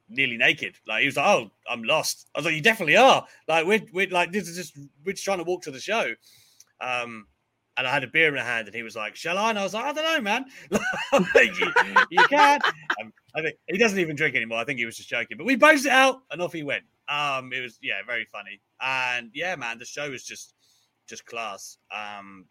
nearly 0.09 0.37
naked. 0.37 0.75
Like 0.87 1.01
he 1.01 1.07
was 1.07 1.17
like, 1.17 1.25
"Oh, 1.25 1.51
I'm 1.69 1.83
lost." 1.83 2.27
I 2.35 2.39
was 2.39 2.45
like, 2.45 2.55
"You 2.55 2.61
definitely 2.61 2.97
are." 2.97 3.25
Like 3.47 3.65
we're 3.65 3.81
we're 3.91 4.09
like 4.09 4.31
this 4.31 4.47
is 4.47 4.55
just 4.55 4.77
we're 5.03 5.13
just 5.13 5.25
trying 5.25 5.39
to 5.39 5.43
walk 5.43 5.63
to 5.63 5.71
the 5.71 5.79
show. 5.79 6.13
Um, 6.79 7.25
and 7.77 7.87
I 7.87 7.91
had 7.91 8.03
a 8.03 8.07
beer 8.07 8.27
in 8.29 8.35
my 8.35 8.41
hand, 8.43 8.67
and 8.67 8.75
he 8.75 8.83
was 8.83 8.95
like, 8.95 9.15
"Shall 9.15 9.37
I?" 9.37 9.49
And 9.51 9.59
I 9.59 9.63
was 9.63 9.73
like, 9.73 9.85
"I 9.85 9.93
don't 9.93 10.03
know, 10.03 10.21
man. 10.21 10.45
Like, 11.35 11.57
you, 11.59 11.71
you 12.11 12.25
can." 12.27 12.59
Um, 13.01 13.13
I 13.35 13.41
think 13.41 13.55
he 13.67 13.77
doesn't 13.77 13.99
even 13.99 14.15
drink 14.15 14.35
anymore. 14.35 14.57
I 14.57 14.65
think 14.65 14.79
he 14.79 14.85
was 14.85 14.97
just 14.97 15.09
joking. 15.09 15.37
But 15.37 15.45
we 15.45 15.55
both 15.55 15.85
it 15.85 15.91
out, 15.91 16.21
and 16.31 16.41
off 16.41 16.53
he 16.53 16.63
went. 16.63 16.83
Um, 17.09 17.53
it 17.53 17.61
was 17.61 17.79
yeah, 17.81 18.01
very 18.05 18.25
funny, 18.31 18.59
and 18.81 19.29
yeah, 19.33 19.55
man, 19.55 19.79
the 19.79 19.85
show 19.85 20.09
was 20.09 20.23
just 20.23 20.53
just 21.07 21.25
class. 21.25 21.77
Um, 21.95 22.45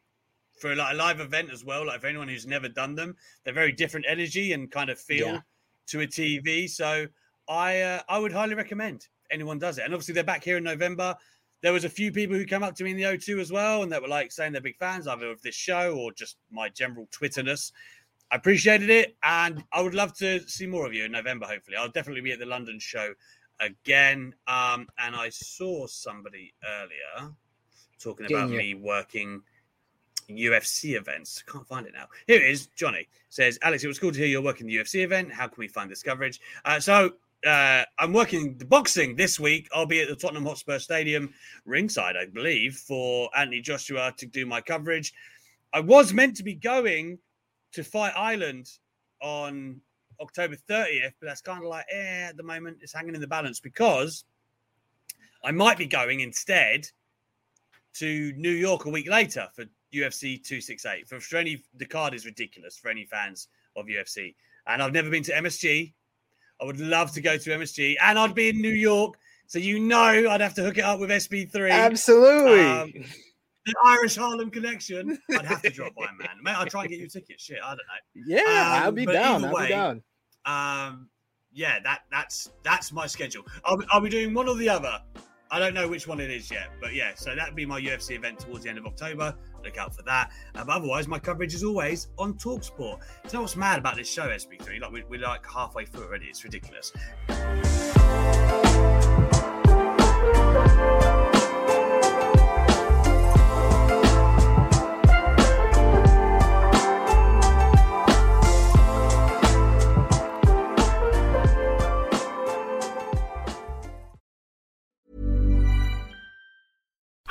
for 0.61 0.75
like 0.75 0.95
a 0.95 0.97
live 0.97 1.21
event 1.21 1.51
as 1.53 1.65
well. 1.65 1.87
Like 1.87 2.01
for 2.01 2.07
anyone 2.07 2.29
who's 2.29 2.47
never 2.47 2.69
done 2.69 2.95
them, 2.95 3.15
they're 3.45 3.53
very 3.55 3.73
different 3.73 4.07
energy 4.09 4.53
and 4.53 4.71
kind 4.71 4.91
of 4.91 4.99
feel 4.99 5.27
Yeah. 5.27 5.41
to 5.89 6.01
a 6.01 6.07
TV. 6.07 6.69
So 6.69 7.07
I 7.49 7.81
uh, 7.81 8.03
I 8.09 8.19
would 8.19 8.33
highly 8.33 8.55
recommend 8.55 9.07
anyone 9.31 9.59
does 9.59 9.79
it. 9.79 9.85
And 9.85 9.93
obviously 9.93 10.15
they're 10.15 10.25
back 10.25 10.45
here 10.45 10.57
in 10.57 10.65
November. 10.65 11.15
There 11.63 11.73
was 11.73 11.85
a 11.85 11.89
few 11.89 12.13
people 12.13 12.37
who 12.37 12.45
came 12.45 12.63
up 12.63 12.75
to 12.77 12.85
me 12.85 12.91
in 12.93 12.97
the 12.97 13.05
O2 13.05 13.41
as 13.41 13.51
well, 13.51 13.83
and 13.83 13.91
they 13.91 13.99
were 13.99 14.09
like 14.09 14.31
saying 14.31 14.53
they're 14.53 14.61
big 14.61 14.77
fans 14.77 15.07
either 15.07 15.31
of 15.31 15.43
this 15.43 15.55
show 15.55 15.97
or 15.97 16.13
just 16.13 16.37
my 16.51 16.69
general 16.69 17.09
Twitterness. 17.11 17.73
I 18.31 18.37
appreciated 18.37 18.91
it, 18.91 19.17
and 19.23 19.65
I 19.73 19.83
would 19.83 19.95
love 19.95 20.15
to 20.19 20.41
see 20.49 20.67
more 20.67 20.87
of 20.87 20.93
you 20.93 21.05
in 21.05 21.13
November. 21.13 21.47
Hopefully, 21.47 21.77
I'll 21.77 21.89
definitely 21.89 22.23
be 22.23 22.33
at 22.33 22.39
the 22.39 22.47
London 22.47 22.79
show 22.79 23.15
again. 23.61 24.35
Um, 24.47 24.89
and 24.99 25.15
I 25.15 25.31
saw 25.31 25.87
somebody 25.87 26.55
earlier 26.65 27.33
talking 27.99 28.27
about 28.27 28.51
me 28.51 28.75
working 28.75 29.43
UFC 30.29 30.97
events. 30.97 31.43
Can't 31.47 31.67
find 31.67 31.87
it 31.87 31.93
now. 31.95 32.07
Here 32.27 32.43
it 32.43 32.51
is. 32.51 32.67
Johnny 32.69 33.09
says, 33.29 33.59
Alex, 33.63 33.85
it 33.85 33.89
was 33.89 33.99
cool 33.99 34.13
to 34.13 34.19
hear 34.19 34.27
you're 34.27 34.43
working 34.43 34.67
the 34.67 34.77
UFC 34.77 35.05
event. 35.05 35.33
How 35.33 35.47
can 35.47 35.57
we 35.59 35.69
find 35.69 35.91
this 35.91 36.03
coverage? 36.03 36.41
Uh, 36.65 36.81
so 36.81 37.13
uh, 37.45 37.85
I'm 37.99 38.13
working 38.13 38.57
the 38.59 38.65
boxing 38.65 39.17
this 39.17 39.39
week. 39.39 39.69
I'll 39.75 39.87
be 39.87 40.01
at 40.01 40.09
the 40.09 40.17
Tottenham 40.17 40.47
Hotspur 40.47 40.79
Stadium 40.79 41.33
ringside, 41.65 42.17
I 42.17 42.27
believe, 42.27 42.77
for 42.77 43.29
Anthony 43.37 43.61
Joshua 43.61 44.13
to 44.17 44.27
do 44.27 44.47
my 44.47 44.61
coverage. 44.61 45.13
I 45.73 45.81
was 45.81 46.13
meant 46.13 46.37
to 46.37 46.43
be 46.43 46.55
going 46.55 47.19
to 47.73 47.85
Fight 47.85 48.15
Island 48.17 48.71
on 49.21 49.81
October 50.21 50.57
30th, 50.69 51.13
but 51.21 51.27
that's 51.27 51.41
kind 51.41 51.63
of 51.63 51.69
like, 51.69 51.85
eh, 51.93 52.29
at 52.29 52.37
the 52.37 52.43
moment, 52.43 52.79
it's 52.81 52.95
hanging 52.95 53.15
in 53.15 53.21
the 53.21 53.27
balance 53.27 53.61
because 53.61 54.25
I 55.45 55.53
might 55.53 55.79
be 55.79 55.87
going 55.87 56.21
instead 56.21 56.89
to 57.95 58.33
New 58.37 58.51
York 58.51 58.87
a 58.87 58.91
week 58.91 59.09
later 59.09 59.47
for 59.55 59.65
UFC 59.93 60.43
268. 60.43 61.09
For, 61.09 61.21
for 61.21 61.37
any, 61.37 61.63
the 61.77 61.87
card 61.87 62.15
is 62.15 62.27
ridiculous 62.27 62.77
for 62.77 62.89
any 62.89 63.05
fans 63.05 63.49
of 63.77 63.87
UFC. 63.87 64.35
And 64.67 64.83
I've 64.83 64.93
never 64.93 65.11
been 65.11 65.23
to 65.25 65.33
MSG. 65.33 65.93
I 66.61 66.65
would 66.65 66.81
love 66.81 67.13
to 67.13 67.21
go 67.21 67.37
to 67.37 67.51
MSG, 67.51 67.97
and 68.03 68.19
I'd 68.19 68.35
be 68.35 68.49
in 68.49 68.61
New 68.61 68.71
York, 68.71 69.19
so 69.47 69.59
you 69.59 69.79
know 69.79 70.29
I'd 70.31 70.41
have 70.41 70.55
to 70.55 70.63
hook 70.63 70.79
it 70.79 70.85
up 70.85 71.01
with 71.01 71.11
SB3. 71.11 71.71
Absolutely. 71.71 72.61
Um, 72.61 72.93
the 73.67 73.75
Irish 73.85 74.17
Harlem 74.17 74.51
connection. 74.51 75.19
I'd 75.31 75.45
have 75.45 75.63
to 75.63 75.71
drop 75.71 75.95
by, 75.95 76.07
man. 76.19 76.29
Mate, 76.43 76.55
I'll 76.57 76.67
try 76.67 76.83
and 76.83 76.91
get 76.91 77.01
you 77.01 77.09
tickets. 77.09 77.43
Shit, 77.43 77.59
I 77.63 77.71
don't 77.71 77.79
know. 77.79 78.23
Yeah, 78.27 78.41
um, 78.41 78.83
I'll 78.85 78.93
be 78.93 79.07
down. 79.07 79.45
I'll 79.45 79.53
way, 79.53 79.65
be 79.65 79.69
down. 79.71 80.03
Um, 80.45 81.09
yeah, 81.53 81.81
that 81.83 82.03
that's 82.11 82.51
that's 82.63 82.93
my 82.93 83.07
schedule. 83.07 83.43
I'll, 83.65 83.79
I'll 83.91 84.01
be 84.01 84.11
doing 84.11 84.33
one 84.33 84.49
or 84.49 84.55
the 84.55 84.69
other. 84.69 85.01
I 85.51 85.59
don't 85.59 85.75
know 85.75 85.89
which 85.89 86.09
one 86.09 86.21
it 86.21 86.31
is 86.31 86.51
yet, 86.51 86.71
but 86.81 86.95
yeah, 86.95 87.13
so 87.15 87.35
that'd 87.35 87.55
be 87.55 87.67
my 87.67 87.81
UFC 87.81 88.13
event 88.17 88.41
towards 88.41 88.65
the 88.65 88.71
end 88.71 88.79
of 88.79 88.87
October. 88.87 89.35
Look 89.67 89.79
out 89.79 89.95
for 89.95 90.03
that. 90.03 90.31
Um, 90.55 90.71
otherwise, 90.71 91.09
my 91.09 91.19
coverage 91.19 91.53
is 91.53 91.65
always 91.65 92.07
on 92.19 92.35
Talksport. 92.35 93.01
You 93.25 93.33
know 93.33 93.41
what's 93.43 93.57
mad 93.57 93.81
about 93.81 93.97
this 93.97 94.09
show, 94.09 94.29
SB3? 94.29 94.81
Like 94.81 94.93
we're, 94.93 95.07
we're 95.09 95.21
like 95.21 95.45
halfway 95.45 95.85
through 95.85 96.05
already. 96.05 96.27
It's 96.27 96.45
ridiculous. 96.45 96.93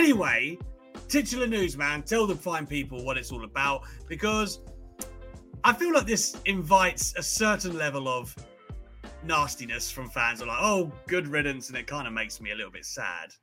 Anyway, 0.00 0.56
titular 1.08 1.46
news, 1.46 1.76
man. 1.76 2.02
Tell 2.02 2.26
the 2.26 2.34
fine 2.34 2.66
people 2.66 3.04
what 3.04 3.18
it's 3.18 3.30
all 3.30 3.44
about 3.44 3.82
because 4.08 4.60
I 5.62 5.74
feel 5.74 5.92
like 5.92 6.06
this 6.06 6.38
invites 6.46 7.12
a 7.18 7.22
certain 7.22 7.76
level 7.76 8.08
of 8.08 8.34
nastiness 9.24 9.90
from 9.90 10.08
fans. 10.08 10.40
Are 10.40 10.46
like, 10.46 10.58
oh, 10.58 10.90
good 11.06 11.28
riddance, 11.28 11.68
and 11.68 11.76
it 11.76 11.86
kind 11.86 12.06
of 12.06 12.14
makes 12.14 12.40
me 12.40 12.52
a 12.52 12.54
little 12.54 12.72
bit 12.72 12.86
sad. 12.86 13.34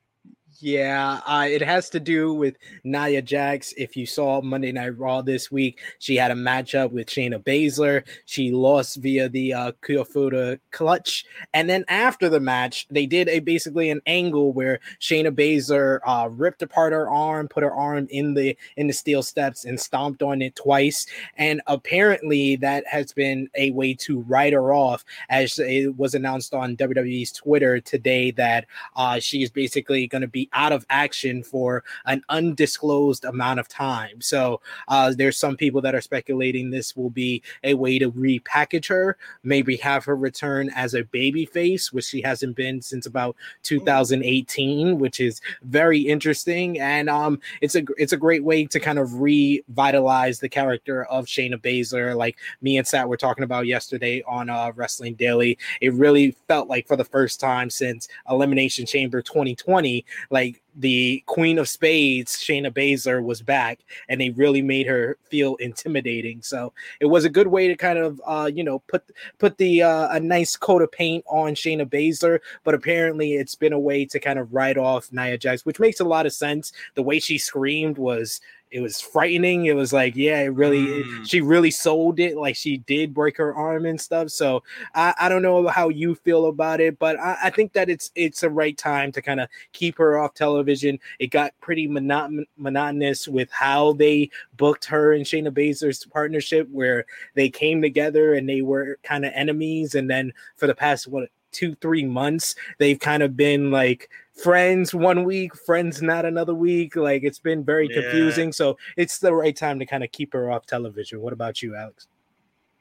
Yeah, 0.59 1.19
uh, 1.27 1.45
it 1.47 1.61
has 1.61 1.87
to 1.91 1.99
do 1.99 2.33
with 2.33 2.55
Nia 2.83 3.21
Jax. 3.21 3.73
If 3.77 3.95
you 3.95 4.07
saw 4.07 4.41
Monday 4.41 4.71
Night 4.71 4.97
Raw 4.97 5.21
this 5.21 5.51
week, 5.51 5.79
she 5.99 6.15
had 6.15 6.31
a 6.31 6.35
matchup 6.35 6.91
with 6.91 7.07
Shayna 7.07 7.43
Baszler. 7.43 8.03
She 8.25 8.49
lost 8.51 8.97
via 8.97 9.29
the 9.29 9.53
uh, 9.53 9.71
Kirifuda 9.83 10.59
clutch, 10.71 11.25
and 11.53 11.69
then 11.69 11.85
after 11.89 12.27
the 12.27 12.39
match, 12.39 12.87
they 12.89 13.05
did 13.05 13.29
a 13.29 13.39
basically 13.39 13.91
an 13.91 14.01
angle 14.07 14.51
where 14.51 14.79
Shayna 14.99 15.29
Baszler 15.29 15.99
uh, 16.07 16.27
ripped 16.31 16.63
apart 16.63 16.91
her 16.91 17.07
arm, 17.07 17.47
put 17.47 17.61
her 17.61 17.73
arm 17.73 18.07
in 18.09 18.33
the 18.33 18.57
in 18.77 18.87
the 18.87 18.93
steel 18.93 19.21
steps, 19.21 19.63
and 19.63 19.79
stomped 19.79 20.23
on 20.23 20.41
it 20.41 20.55
twice. 20.55 21.05
And 21.37 21.61
apparently, 21.67 22.55
that 22.57 22.83
has 22.87 23.13
been 23.13 23.47
a 23.53 23.69
way 23.71 23.93
to 23.95 24.21
write 24.21 24.53
her 24.53 24.73
off, 24.73 25.05
as 25.29 25.59
it 25.59 25.95
was 25.97 26.15
announced 26.15 26.55
on 26.55 26.75
WWE's 26.77 27.31
Twitter 27.31 27.79
today 27.79 28.31
that 28.31 28.65
uh, 28.95 29.19
she 29.19 29.43
is 29.43 29.51
basically 29.51 30.07
going 30.07 30.23
to 30.23 30.27
be 30.27 30.46
out 30.53 30.71
of 30.71 30.85
action 30.89 31.43
for 31.43 31.83
an 32.05 32.21
undisclosed 32.29 33.25
amount 33.25 33.59
of 33.59 33.67
time. 33.67 34.21
So 34.21 34.61
uh, 34.87 35.13
there's 35.15 35.37
some 35.37 35.57
people 35.57 35.81
that 35.81 35.95
are 35.95 36.01
speculating 36.01 36.69
this 36.69 36.95
will 36.95 37.09
be 37.09 37.41
a 37.63 37.73
way 37.73 37.99
to 37.99 38.11
repackage 38.11 38.87
her, 38.87 39.17
maybe 39.43 39.77
have 39.77 40.05
her 40.05 40.15
return 40.15 40.69
as 40.75 40.93
a 40.93 41.03
baby 41.03 41.45
face, 41.45 41.91
which 41.91 42.05
she 42.05 42.21
hasn't 42.21 42.55
been 42.55 42.81
since 42.81 43.05
about 43.05 43.35
2018, 43.63 44.99
which 44.99 45.19
is 45.19 45.41
very 45.63 45.99
interesting. 45.99 46.79
And 46.79 47.09
um, 47.09 47.39
it's 47.61 47.75
a 47.75 47.83
it's 47.97 48.13
a 48.13 48.17
great 48.17 48.43
way 48.43 48.65
to 48.65 48.79
kind 48.79 48.99
of 48.99 49.21
revitalize 49.21 50.39
the 50.39 50.49
character 50.49 51.05
of 51.05 51.25
Shayna 51.25 51.61
Baszler, 51.61 52.15
like 52.15 52.37
me 52.61 52.77
and 52.77 52.87
Sat 52.87 53.07
were 53.07 53.17
talking 53.17 53.43
about 53.43 53.67
yesterday 53.67 54.23
on 54.27 54.49
uh, 54.49 54.71
Wrestling 54.75 55.15
Daily. 55.15 55.57
It 55.81 55.93
really 55.93 56.35
felt 56.47 56.67
like 56.67 56.87
for 56.87 56.95
the 56.95 57.03
first 57.03 57.39
time 57.39 57.69
since 57.69 58.07
Elimination 58.29 58.85
Chamber 58.85 59.21
2020, 59.21 60.05
like 60.29 60.36
the 60.79 61.23
Queen 61.25 61.57
of 61.57 61.67
Spades, 61.67 62.37
Shayna 62.37 62.71
Baszler, 62.71 63.23
was 63.23 63.41
back, 63.41 63.79
and 64.09 64.21
they 64.21 64.29
really 64.29 64.61
made 64.61 64.87
her 64.87 65.17
feel 65.23 65.55
intimidating. 65.55 66.41
So 66.41 66.71
it 66.99 67.07
was 67.07 67.25
a 67.25 67.29
good 67.29 67.47
way 67.47 67.67
to 67.67 67.75
kind 67.75 67.97
of, 67.97 68.21
uh, 68.25 68.49
you 68.53 68.63
know, 68.63 68.79
put 68.79 69.03
put 69.39 69.57
the 69.57 69.83
uh, 69.83 70.09
a 70.15 70.19
nice 70.19 70.55
coat 70.55 70.81
of 70.81 70.91
paint 70.91 71.23
on 71.27 71.55
Shayna 71.55 71.85
Baszler. 71.85 72.39
But 72.63 72.75
apparently, 72.75 73.33
it's 73.33 73.55
been 73.55 73.73
a 73.73 73.79
way 73.79 74.05
to 74.05 74.19
kind 74.19 74.39
of 74.39 74.53
write 74.53 74.77
off 74.77 75.11
Nia 75.11 75.37
Jax, 75.37 75.65
which 75.65 75.79
makes 75.79 75.99
a 75.99 76.05
lot 76.05 76.25
of 76.25 76.33
sense. 76.33 76.71
The 76.95 77.03
way 77.03 77.19
she 77.19 77.37
screamed 77.37 77.97
was 77.97 78.39
it 78.71 78.81
was 78.81 78.99
frightening. 78.99 79.65
It 79.65 79.75
was 79.75 79.93
like, 79.93 80.15
yeah, 80.15 80.41
it 80.41 80.53
really, 80.53 80.85
mm. 80.85 81.21
it, 81.21 81.27
she 81.27 81.41
really 81.41 81.71
sold 81.71 82.19
it. 82.19 82.37
Like 82.37 82.55
she 82.55 82.77
did 82.77 83.13
break 83.13 83.37
her 83.37 83.55
arm 83.55 83.85
and 83.85 83.99
stuff. 83.99 84.29
So 84.29 84.63
I, 84.93 85.13
I 85.19 85.29
don't 85.29 85.41
know 85.41 85.67
how 85.67 85.89
you 85.89 86.15
feel 86.15 86.47
about 86.47 86.81
it, 86.81 86.99
but 86.99 87.19
I, 87.19 87.37
I 87.43 87.49
think 87.49 87.73
that 87.73 87.89
it's 87.89 88.11
it's 88.15 88.43
a 88.43 88.49
right 88.49 88.77
time 88.77 89.11
to 89.13 89.21
kind 89.21 89.39
of 89.39 89.49
keep 89.73 89.97
her 89.97 90.17
off 90.19 90.33
television. 90.33 90.99
It 91.19 91.27
got 91.27 91.53
pretty 91.61 91.87
monoton- 91.87 92.45
monotonous 92.57 93.27
with 93.27 93.49
how 93.51 93.93
they 93.93 94.29
booked 94.57 94.85
her 94.85 95.13
and 95.13 95.25
Shayna 95.25 95.51
Baszler's 95.51 96.03
partnership, 96.05 96.67
where 96.71 97.05
they 97.35 97.49
came 97.49 97.81
together 97.81 98.33
and 98.33 98.47
they 98.47 98.61
were 98.61 98.99
kind 99.03 99.25
of 99.25 99.31
enemies, 99.33 99.95
and 99.95 100.09
then 100.09 100.33
for 100.55 100.67
the 100.67 100.75
past 100.75 101.07
what 101.07 101.29
two 101.51 101.75
three 101.75 102.05
months 102.05 102.55
they've 102.77 102.99
kind 102.99 103.23
of 103.23 103.37
been 103.37 103.71
like 103.71 104.09
friends 104.37 104.93
one 104.93 105.23
week, 105.23 105.55
friends 105.55 106.01
not 106.01 106.25
another 106.25 106.53
week. 106.53 106.95
Like 106.95 107.23
it's 107.23 107.39
been 107.39 107.63
very 107.63 107.87
yeah. 107.89 108.01
confusing. 108.01 108.51
So 108.51 108.77
it's 108.95 109.19
the 109.19 109.33
right 109.33 109.55
time 109.55 109.79
to 109.79 109.85
kind 109.85 110.03
of 110.03 110.11
keep 110.11 110.33
her 110.33 110.51
off 110.51 110.65
television. 110.65 111.21
What 111.21 111.33
about 111.33 111.61
you, 111.61 111.75
Alex? 111.75 112.07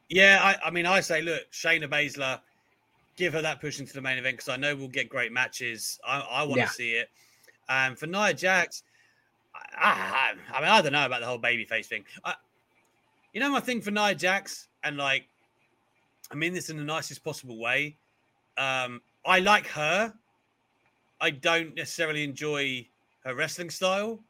Yeah, 0.09 0.39
I, 0.43 0.69
I 0.69 0.71
mean, 0.71 0.87
I 0.87 1.01
say, 1.01 1.21
look, 1.21 1.51
Shayna 1.51 1.89
Baszler, 1.89 2.41
give 3.17 3.33
her 3.33 3.43
that 3.43 3.61
push 3.61 3.81
into 3.81 3.93
the 3.93 4.01
main 4.01 4.19
event 4.19 4.37
because 4.37 4.49
I 4.49 4.57
know 4.57 4.77
we'll 4.77 4.89
get 4.89 5.09
great 5.09 5.33
matches. 5.33 5.99
I, 6.07 6.21
I 6.21 6.43
want 6.43 6.55
to 6.55 6.61
yeah. 6.61 6.69
see 6.69 6.93
it. 6.93 7.11
And 7.69 7.93
um, 7.93 7.97
for 7.97 8.07
Nia 8.07 8.33
Jax, 8.33 8.85
I, 9.77 10.33
I, 10.53 10.57
I, 10.57 10.61
mean, 10.61 10.69
I 10.69 10.81
don't 10.81 10.93
know 10.93 11.07
about 11.07 11.21
the 11.21 11.27
whole 11.27 11.41
babyface 11.41 11.87
thing. 11.87 12.05
I, 12.25 12.35
you 13.33 13.41
know, 13.41 13.51
my 13.51 13.61
thing 13.61 13.81
for 13.81 13.91
Nia 13.91 14.15
Jax, 14.15 14.69
and 14.85 14.97
like, 14.97 15.27
I 16.31 16.35
mean 16.35 16.55
this 16.55 16.71
in 16.71 16.77
the 16.77 16.85
nicest 16.85 17.25
possible 17.25 17.59
way. 17.59 17.97
Um, 18.59 19.01
I 19.25 19.41
like 19.41 19.67
her 19.69 20.15
I 21.27 21.31
don't 21.31 21.75
necessarily 21.75 22.23
enjoy 22.23 22.87
her 23.25 23.35
wrestling 23.35 23.71
style. 23.71 24.21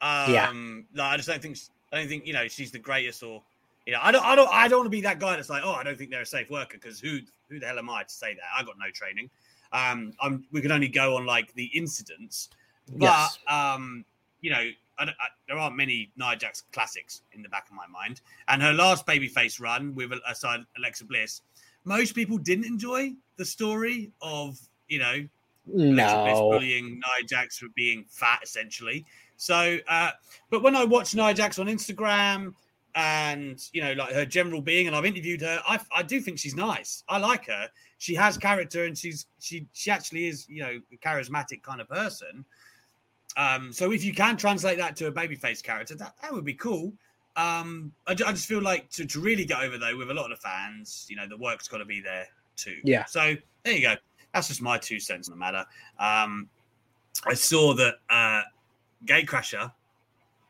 Um, 0.00 0.26
Yeah. 0.32 0.52
like, 0.94 1.12
I 1.12 1.16
just 1.16 1.28
don't 1.28 1.42
think 1.42 1.58
I 1.92 1.98
don't 1.98 2.08
think 2.08 2.26
you 2.26 2.32
know 2.32 2.46
she's 2.46 2.70
the 2.70 2.78
greatest 2.78 3.22
or 3.24 3.42
you 3.86 3.92
know 3.92 3.98
I 4.00 4.12
don't 4.12 4.24
I 4.24 4.36
don't 4.36 4.48
I 4.52 4.68
don't 4.68 4.78
want 4.80 4.86
to 4.86 4.90
be 4.90 5.00
that 5.00 5.18
guy 5.18 5.34
that's 5.34 5.50
like 5.50 5.62
oh 5.64 5.72
I 5.72 5.82
don't 5.82 5.98
think 5.98 6.10
they're 6.10 6.22
a 6.22 6.26
safe 6.26 6.48
worker 6.50 6.78
because 6.80 7.00
who 7.00 7.18
who 7.48 7.58
the 7.58 7.66
hell 7.66 7.78
am 7.78 7.90
I 7.90 8.04
to 8.04 8.10
say 8.12 8.34
that 8.34 8.42
I 8.56 8.62
got 8.62 8.76
no 8.78 8.90
training. 8.92 9.28
Um, 9.72 10.12
I'm 10.20 10.44
we 10.52 10.60
can 10.60 10.70
only 10.70 10.86
go 10.88 11.16
on 11.16 11.26
like 11.26 11.52
the 11.54 11.66
incidents, 11.74 12.50
but 12.98 13.02
Yes. 13.02 13.38
um, 13.48 14.04
you 14.40 14.50
know 14.50 14.64
I, 14.98 15.04
I, 15.04 15.12
there 15.48 15.58
aren't 15.58 15.76
many 15.76 16.12
Nia 16.16 16.36
Jax 16.36 16.62
classics 16.72 17.22
in 17.32 17.42
the 17.42 17.48
back 17.48 17.66
of 17.68 17.74
my 17.74 17.86
mind. 17.88 18.20
And 18.46 18.62
her 18.62 18.72
last 18.72 19.04
babyface 19.06 19.60
run 19.60 19.92
with 19.96 20.12
aside 20.28 20.60
Alexa 20.78 21.04
Bliss, 21.06 21.40
most 21.84 22.14
people 22.14 22.38
didn't 22.38 22.66
enjoy 22.66 23.14
the 23.36 23.44
story 23.44 24.12
of 24.22 24.60
you 24.88 25.00
know 25.00 25.26
No. 25.66 26.50
bullying 26.50 26.94
Nia 26.94 27.26
Jax 27.26 27.58
for 27.58 27.68
being 27.74 28.04
fat, 28.08 28.40
essentially. 28.42 29.04
So, 29.36 29.78
uh, 29.88 30.10
but 30.50 30.62
when 30.62 30.76
I 30.76 30.84
watch 30.84 31.14
Nia 31.14 31.34
Jax 31.34 31.58
on 31.58 31.66
Instagram 31.66 32.54
and 32.94 33.60
you 33.72 33.82
know, 33.82 33.92
like 33.94 34.12
her 34.12 34.24
general 34.24 34.60
being, 34.60 34.86
and 34.86 34.94
I've 34.94 35.04
interviewed 35.04 35.40
her, 35.40 35.60
I, 35.66 35.80
I 35.94 36.02
do 36.02 36.20
think 36.20 36.38
she's 36.38 36.54
nice. 36.54 37.02
I 37.08 37.18
like 37.18 37.46
her. 37.46 37.68
She 37.98 38.14
has 38.14 38.36
character, 38.36 38.84
and 38.84 38.96
she's 38.96 39.26
she 39.40 39.66
she 39.72 39.90
actually 39.90 40.26
is 40.26 40.46
you 40.48 40.62
know 40.62 40.80
a 40.92 40.96
charismatic 40.96 41.62
kind 41.62 41.80
of 41.80 41.88
person. 41.88 42.44
Um, 43.36 43.72
so 43.72 43.90
if 43.90 44.04
you 44.04 44.14
can 44.14 44.36
translate 44.36 44.78
that 44.78 44.96
to 44.96 45.06
a 45.06 45.12
babyface 45.12 45.62
character, 45.62 45.94
that, 45.96 46.14
that 46.22 46.32
would 46.32 46.44
be 46.44 46.54
cool. 46.54 46.92
Um, 47.36 47.92
I, 48.06 48.12
I 48.12 48.14
just 48.14 48.46
feel 48.46 48.62
like 48.62 48.90
to, 48.90 49.04
to 49.06 49.20
really 49.20 49.44
get 49.44 49.60
over 49.60 49.76
though 49.76 49.96
with 49.96 50.10
a 50.10 50.14
lot 50.14 50.30
of 50.30 50.38
the 50.38 50.42
fans, 50.42 51.06
you 51.10 51.16
know, 51.16 51.26
the 51.26 51.36
work's 51.36 51.66
got 51.66 51.78
to 51.78 51.84
be 51.84 52.00
there 52.00 52.28
too. 52.56 52.76
Yeah. 52.84 53.04
So 53.06 53.34
there 53.64 53.74
you 53.74 53.82
go. 53.82 53.96
That's 54.34 54.48
just 54.48 54.60
my 54.60 54.76
two 54.76 55.00
cents 55.00 55.28
on 55.28 55.32
the 55.32 55.38
matter. 55.38 55.64
Um, 55.98 56.50
I 57.24 57.34
saw 57.34 57.72
that 57.74 57.94
uh, 58.10 58.42
Gatecrasher 59.06 59.72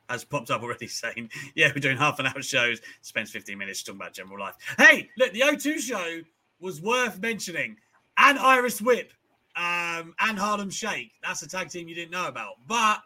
has 0.09 0.25
popped 0.25 0.51
up 0.51 0.63
already 0.63 0.87
saying, 0.89 1.31
yeah, 1.55 1.69
we're 1.69 1.81
doing 1.81 1.99
half 1.99 2.19
an 2.19 2.27
hour 2.27 2.43
shows, 2.43 2.81
spends 3.03 3.31
15 3.31 3.57
minutes 3.57 3.83
talking 3.83 4.01
about 4.01 4.15
general 4.15 4.41
life. 4.41 4.55
Hey, 4.79 5.11
look, 5.19 5.33
the 5.33 5.41
O2 5.41 5.79
show 5.79 6.21
was 6.61 6.81
worth 6.81 7.21
mentioning. 7.21 7.77
And 8.17 8.39
Iris 8.39 8.81
Whip 8.81 9.13
um, 9.57 10.15
and 10.21 10.39
Harlem 10.39 10.71
Shake. 10.71 11.13
That's 11.23 11.43
a 11.43 11.49
tag 11.49 11.69
team 11.69 11.89
you 11.89 11.95
didn't 11.95 12.11
know 12.11 12.27
about. 12.27 12.55
But 12.67 13.01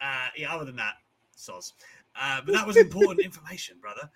uh, 0.00 0.28
yeah, 0.36 0.54
other 0.54 0.64
than 0.64 0.76
that, 0.76 0.94
soz. 1.36 1.72
Uh, 2.20 2.40
but 2.44 2.52
that 2.52 2.66
was 2.66 2.76
important 2.76 3.20
information, 3.24 3.76
brother. 3.80 4.10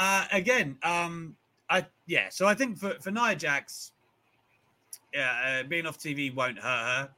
Uh, 0.00 0.24
again, 0.32 0.76
um, 0.82 1.36
I 1.68 1.86
yeah. 2.06 2.28
So 2.30 2.46
I 2.46 2.54
think 2.54 2.78
for 2.78 2.94
for 3.00 3.10
Nia 3.10 3.34
Jax, 3.34 3.92
yeah, 5.16 5.60
uh, 5.60 5.62
being 5.66 5.86
off 5.86 5.98
TV 5.98 6.34
won't 6.34 6.58
hurt 6.58 6.84
her, 6.86 7.10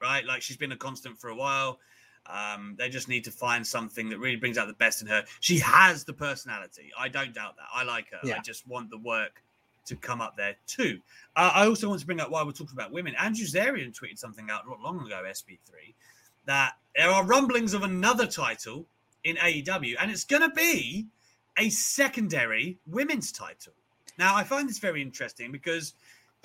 right? 0.00 0.24
Like 0.24 0.42
she's 0.42 0.58
been 0.58 0.72
a 0.72 0.76
constant 0.76 1.18
for 1.18 1.30
a 1.30 1.34
while. 1.34 1.78
Um, 2.26 2.74
they 2.78 2.88
just 2.88 3.08
need 3.08 3.24
to 3.24 3.30
find 3.30 3.66
something 3.66 4.10
that 4.10 4.18
really 4.18 4.36
brings 4.36 4.58
out 4.58 4.66
the 4.66 4.74
best 4.74 5.00
in 5.00 5.08
her. 5.08 5.24
She 5.40 5.58
has 5.60 6.04
the 6.04 6.12
personality. 6.12 6.90
I 6.98 7.08
don't 7.08 7.32
doubt 7.32 7.56
that. 7.56 7.66
I 7.72 7.84
like 7.84 8.10
her. 8.10 8.18
I 8.36 8.40
just 8.40 8.66
want 8.68 8.90
the 8.90 8.98
work 8.98 9.42
to 9.86 9.96
come 9.96 10.20
up 10.20 10.36
there 10.36 10.56
too. 10.66 11.00
Uh, 11.34 11.52
I 11.54 11.66
also 11.66 11.88
want 11.88 12.00
to 12.00 12.06
bring 12.06 12.20
up 12.20 12.30
while 12.30 12.44
we're 12.44 12.52
talking 12.52 12.74
about 12.74 12.92
women. 12.92 13.14
Andrew 13.18 13.46
Zarian 13.46 13.98
tweeted 13.98 14.18
something 14.18 14.50
out 14.50 14.68
not 14.68 14.80
long 14.80 15.00
ago, 15.00 15.22
SB3, 15.26 15.94
that 16.44 16.74
there 16.94 17.08
are 17.08 17.24
rumblings 17.24 17.72
of 17.72 17.84
another 17.84 18.26
title 18.26 18.84
in 19.24 19.36
AEW, 19.36 19.94
and 20.00 20.10
it's 20.10 20.24
going 20.24 20.42
to 20.42 20.54
be 20.54 21.06
a 21.56 21.70
secondary 21.70 22.76
women's 22.86 23.32
title. 23.32 23.72
Now, 24.18 24.34
I 24.34 24.44
find 24.44 24.68
this 24.68 24.78
very 24.78 25.00
interesting 25.00 25.52
because 25.52 25.94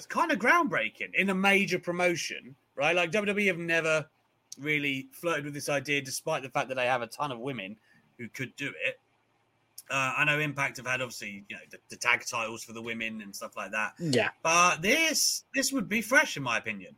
it's 0.01 0.07
kind 0.07 0.31
of 0.31 0.39
groundbreaking 0.39 1.13
in 1.13 1.29
a 1.29 1.35
major 1.35 1.77
promotion, 1.77 2.55
right? 2.75 2.95
Like 2.95 3.11
WWE 3.11 3.45
have 3.45 3.59
never 3.59 4.07
really 4.59 5.09
flirted 5.11 5.45
with 5.45 5.53
this 5.53 5.69
idea, 5.69 6.01
despite 6.01 6.41
the 6.41 6.49
fact 6.49 6.69
that 6.69 6.75
they 6.75 6.87
have 6.87 7.03
a 7.03 7.07
ton 7.07 7.31
of 7.31 7.37
women 7.37 7.75
who 8.17 8.27
could 8.27 8.55
do 8.55 8.69
it. 8.83 8.99
Uh, 9.91 10.13
I 10.17 10.25
know 10.25 10.39
Impact 10.39 10.77
have 10.77 10.87
had 10.87 11.01
obviously, 11.01 11.43
you 11.49 11.55
know, 11.55 11.61
the, 11.69 11.77
the 11.89 11.97
tag 11.97 12.25
titles 12.25 12.63
for 12.63 12.73
the 12.73 12.81
women 12.81 13.21
and 13.21 13.35
stuff 13.35 13.55
like 13.55 13.71
that. 13.73 13.93
Yeah. 13.99 14.29
But 14.41 14.81
this 14.81 15.43
this 15.53 15.71
would 15.71 15.87
be 15.87 16.01
fresh, 16.01 16.35
in 16.35 16.41
my 16.41 16.57
opinion. 16.57 16.95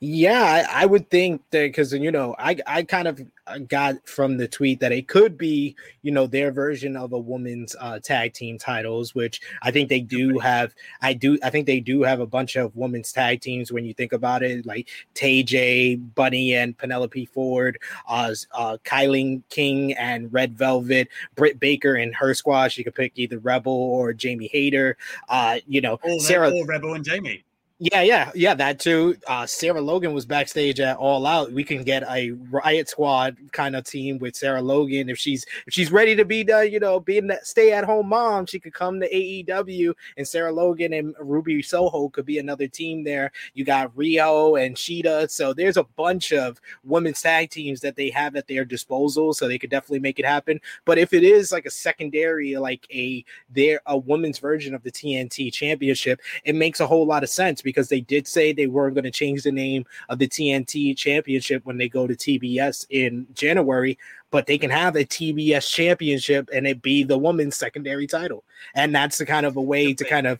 Yeah, 0.00 0.64
I, 0.70 0.82
I 0.82 0.86
would 0.86 1.10
think 1.10 1.42
that 1.50 1.64
because 1.64 1.92
you 1.92 2.10
know, 2.10 2.34
I 2.38 2.56
I 2.66 2.82
kind 2.84 3.08
of 3.08 3.20
uh, 3.46 3.58
got 3.58 4.06
from 4.08 4.36
the 4.36 4.46
tweet 4.46 4.80
that 4.80 4.92
it 4.92 5.08
could 5.08 5.36
be 5.36 5.74
you 6.02 6.12
know 6.12 6.26
their 6.26 6.52
version 6.52 6.96
of 6.96 7.12
a 7.12 7.18
woman's 7.18 7.74
uh, 7.80 7.98
tag 7.98 8.32
team 8.32 8.58
titles, 8.58 9.14
which 9.14 9.40
I 9.62 9.70
think 9.70 9.88
they 9.88 10.00
do 10.00 10.38
have. 10.38 10.74
I 11.02 11.14
do 11.14 11.38
I 11.42 11.50
think 11.50 11.66
they 11.66 11.80
do 11.80 12.02
have 12.02 12.20
a 12.20 12.26
bunch 12.26 12.56
of 12.56 12.76
women's 12.76 13.12
tag 13.12 13.40
teams 13.40 13.72
when 13.72 13.84
you 13.84 13.92
think 13.92 14.12
about 14.12 14.42
it, 14.42 14.66
like 14.66 14.88
TJ 15.14 16.14
Bunny, 16.14 16.54
and 16.54 16.76
Penelope 16.78 17.26
Ford, 17.26 17.78
uh, 18.08 18.34
uh, 18.52 18.78
KiLynn 18.84 19.42
King 19.48 19.94
and 19.94 20.32
Red 20.32 20.56
Velvet, 20.56 21.08
Britt 21.34 21.58
Baker 21.58 21.96
and 21.96 22.14
her 22.14 22.34
squad. 22.34 22.68
She 22.68 22.84
could 22.84 22.94
pick 22.94 23.12
either 23.16 23.38
Rebel 23.38 23.72
or 23.72 24.12
Jamie 24.12 24.48
Hayter. 24.52 24.96
Uh, 25.28 25.58
you 25.66 25.80
know, 25.80 25.98
Sarah. 26.20 26.50
or 26.50 26.66
Rebel 26.66 26.94
and 26.94 27.04
Jamie. 27.04 27.42
Yeah, 27.78 28.00
yeah, 28.00 28.30
yeah, 28.34 28.54
that 28.54 28.78
too. 28.80 29.16
Uh, 29.26 29.44
Sarah 29.44 29.82
Logan 29.82 30.14
was 30.14 30.24
backstage 30.24 30.80
at 30.80 30.96
All 30.96 31.26
Out. 31.26 31.52
We 31.52 31.62
can 31.62 31.84
get 31.84 32.04
a 32.08 32.30
Riot 32.50 32.88
Squad 32.88 33.36
kind 33.52 33.76
of 33.76 33.84
team 33.84 34.18
with 34.18 34.34
Sarah 34.34 34.62
Logan 34.62 35.10
if 35.10 35.18
she's 35.18 35.44
if 35.66 35.74
she's 35.74 35.92
ready 35.92 36.16
to 36.16 36.24
be 36.24 36.42
the 36.42 36.60
you 36.70 36.80
know 36.80 36.98
being 37.00 37.26
that 37.26 37.46
stay 37.46 37.72
at 37.72 37.84
home 37.84 38.08
mom. 38.08 38.46
She 38.46 38.58
could 38.58 38.72
come 38.72 38.98
to 39.00 39.06
AEW, 39.14 39.92
and 40.16 40.26
Sarah 40.26 40.52
Logan 40.52 40.94
and 40.94 41.14
Ruby 41.20 41.60
Soho 41.60 42.08
could 42.08 42.24
be 42.24 42.38
another 42.38 42.66
team 42.66 43.04
there. 43.04 43.30
You 43.52 43.66
got 43.66 43.94
Riho 43.94 44.64
and 44.64 44.74
Shida, 44.74 45.30
so 45.30 45.52
there's 45.52 45.76
a 45.76 45.84
bunch 45.84 46.32
of 46.32 46.58
women's 46.82 47.20
tag 47.20 47.50
teams 47.50 47.80
that 47.80 47.94
they 47.94 48.08
have 48.08 48.36
at 48.36 48.46
their 48.46 48.64
disposal, 48.64 49.34
so 49.34 49.46
they 49.46 49.58
could 49.58 49.68
definitely 49.68 49.98
make 49.98 50.18
it 50.18 50.24
happen. 50.24 50.62
But 50.86 50.96
if 50.96 51.12
it 51.12 51.24
is 51.24 51.52
like 51.52 51.66
a 51.66 51.70
secondary, 51.70 52.56
like 52.56 52.86
a 52.90 53.22
there 53.50 53.80
a 53.84 53.98
women's 53.98 54.38
version 54.38 54.74
of 54.74 54.82
the 54.82 54.90
TNT 54.90 55.52
Championship, 55.52 56.22
it 56.42 56.54
makes 56.54 56.80
a 56.80 56.86
whole 56.86 57.04
lot 57.04 57.22
of 57.22 57.28
sense 57.28 57.60
because 57.66 57.88
they 57.88 58.00
did 58.00 58.28
say 58.28 58.52
they 58.52 58.68
weren't 58.68 58.94
going 58.94 59.04
to 59.04 59.10
change 59.10 59.42
the 59.42 59.50
name 59.50 59.84
of 60.08 60.20
the 60.20 60.28
TNT 60.28 60.96
championship 60.96 61.66
when 61.66 61.76
they 61.76 61.88
go 61.88 62.06
to 62.06 62.14
TBS 62.14 62.86
in 62.90 63.26
January, 63.34 63.98
but 64.30 64.46
they 64.46 64.56
can 64.56 64.70
have 64.70 64.94
a 64.94 65.04
TBS 65.04 65.68
championship 65.68 66.48
and 66.54 66.64
it 66.66 66.80
be 66.80 67.02
the 67.02 67.18
women's 67.18 67.56
secondary 67.56 68.06
title. 68.06 68.44
And 68.74 68.94
that's 68.94 69.18
the 69.18 69.26
kind 69.26 69.44
of 69.44 69.56
a 69.56 69.60
way 69.60 69.92
to 69.92 70.04
kind 70.04 70.28
of 70.28 70.38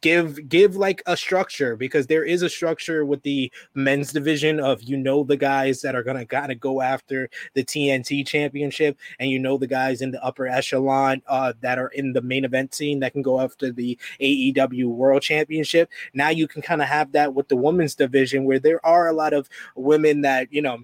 give 0.00 0.48
give 0.48 0.76
like 0.76 1.02
a 1.06 1.16
structure 1.16 1.76
because 1.76 2.06
there 2.06 2.24
is 2.24 2.42
a 2.42 2.48
structure 2.48 3.04
with 3.04 3.22
the 3.22 3.50
men's 3.74 4.12
division 4.12 4.60
of 4.60 4.82
you 4.82 4.96
know 4.96 5.24
the 5.24 5.36
guys 5.36 5.80
that 5.80 5.94
are 5.94 6.02
gonna 6.02 6.26
of 6.32 6.60
go 6.60 6.80
after 6.80 7.28
the 7.54 7.64
TNT 7.64 8.26
championship 8.26 8.96
and 9.18 9.30
you 9.30 9.38
know 9.38 9.58
the 9.58 9.66
guys 9.66 10.00
in 10.02 10.10
the 10.10 10.22
upper 10.24 10.46
echelon 10.46 11.20
uh 11.28 11.52
that 11.60 11.78
are 11.78 11.88
in 11.88 12.12
the 12.12 12.22
main 12.22 12.44
event 12.44 12.74
scene 12.74 13.00
that 13.00 13.12
can 13.12 13.22
go 13.22 13.40
after 13.40 13.70
the 13.70 13.98
AEW 14.20 14.86
World 14.86 15.22
Championship. 15.22 15.90
Now 16.14 16.28
you 16.30 16.46
can 16.48 16.62
kind 16.62 16.82
of 16.82 16.88
have 16.88 17.12
that 17.12 17.34
with 17.34 17.48
the 17.48 17.56
women's 17.56 17.94
division 17.94 18.44
where 18.44 18.58
there 18.58 18.84
are 18.84 19.08
a 19.08 19.12
lot 19.12 19.32
of 19.32 19.48
women 19.76 20.22
that, 20.22 20.52
you 20.52 20.62
know, 20.62 20.78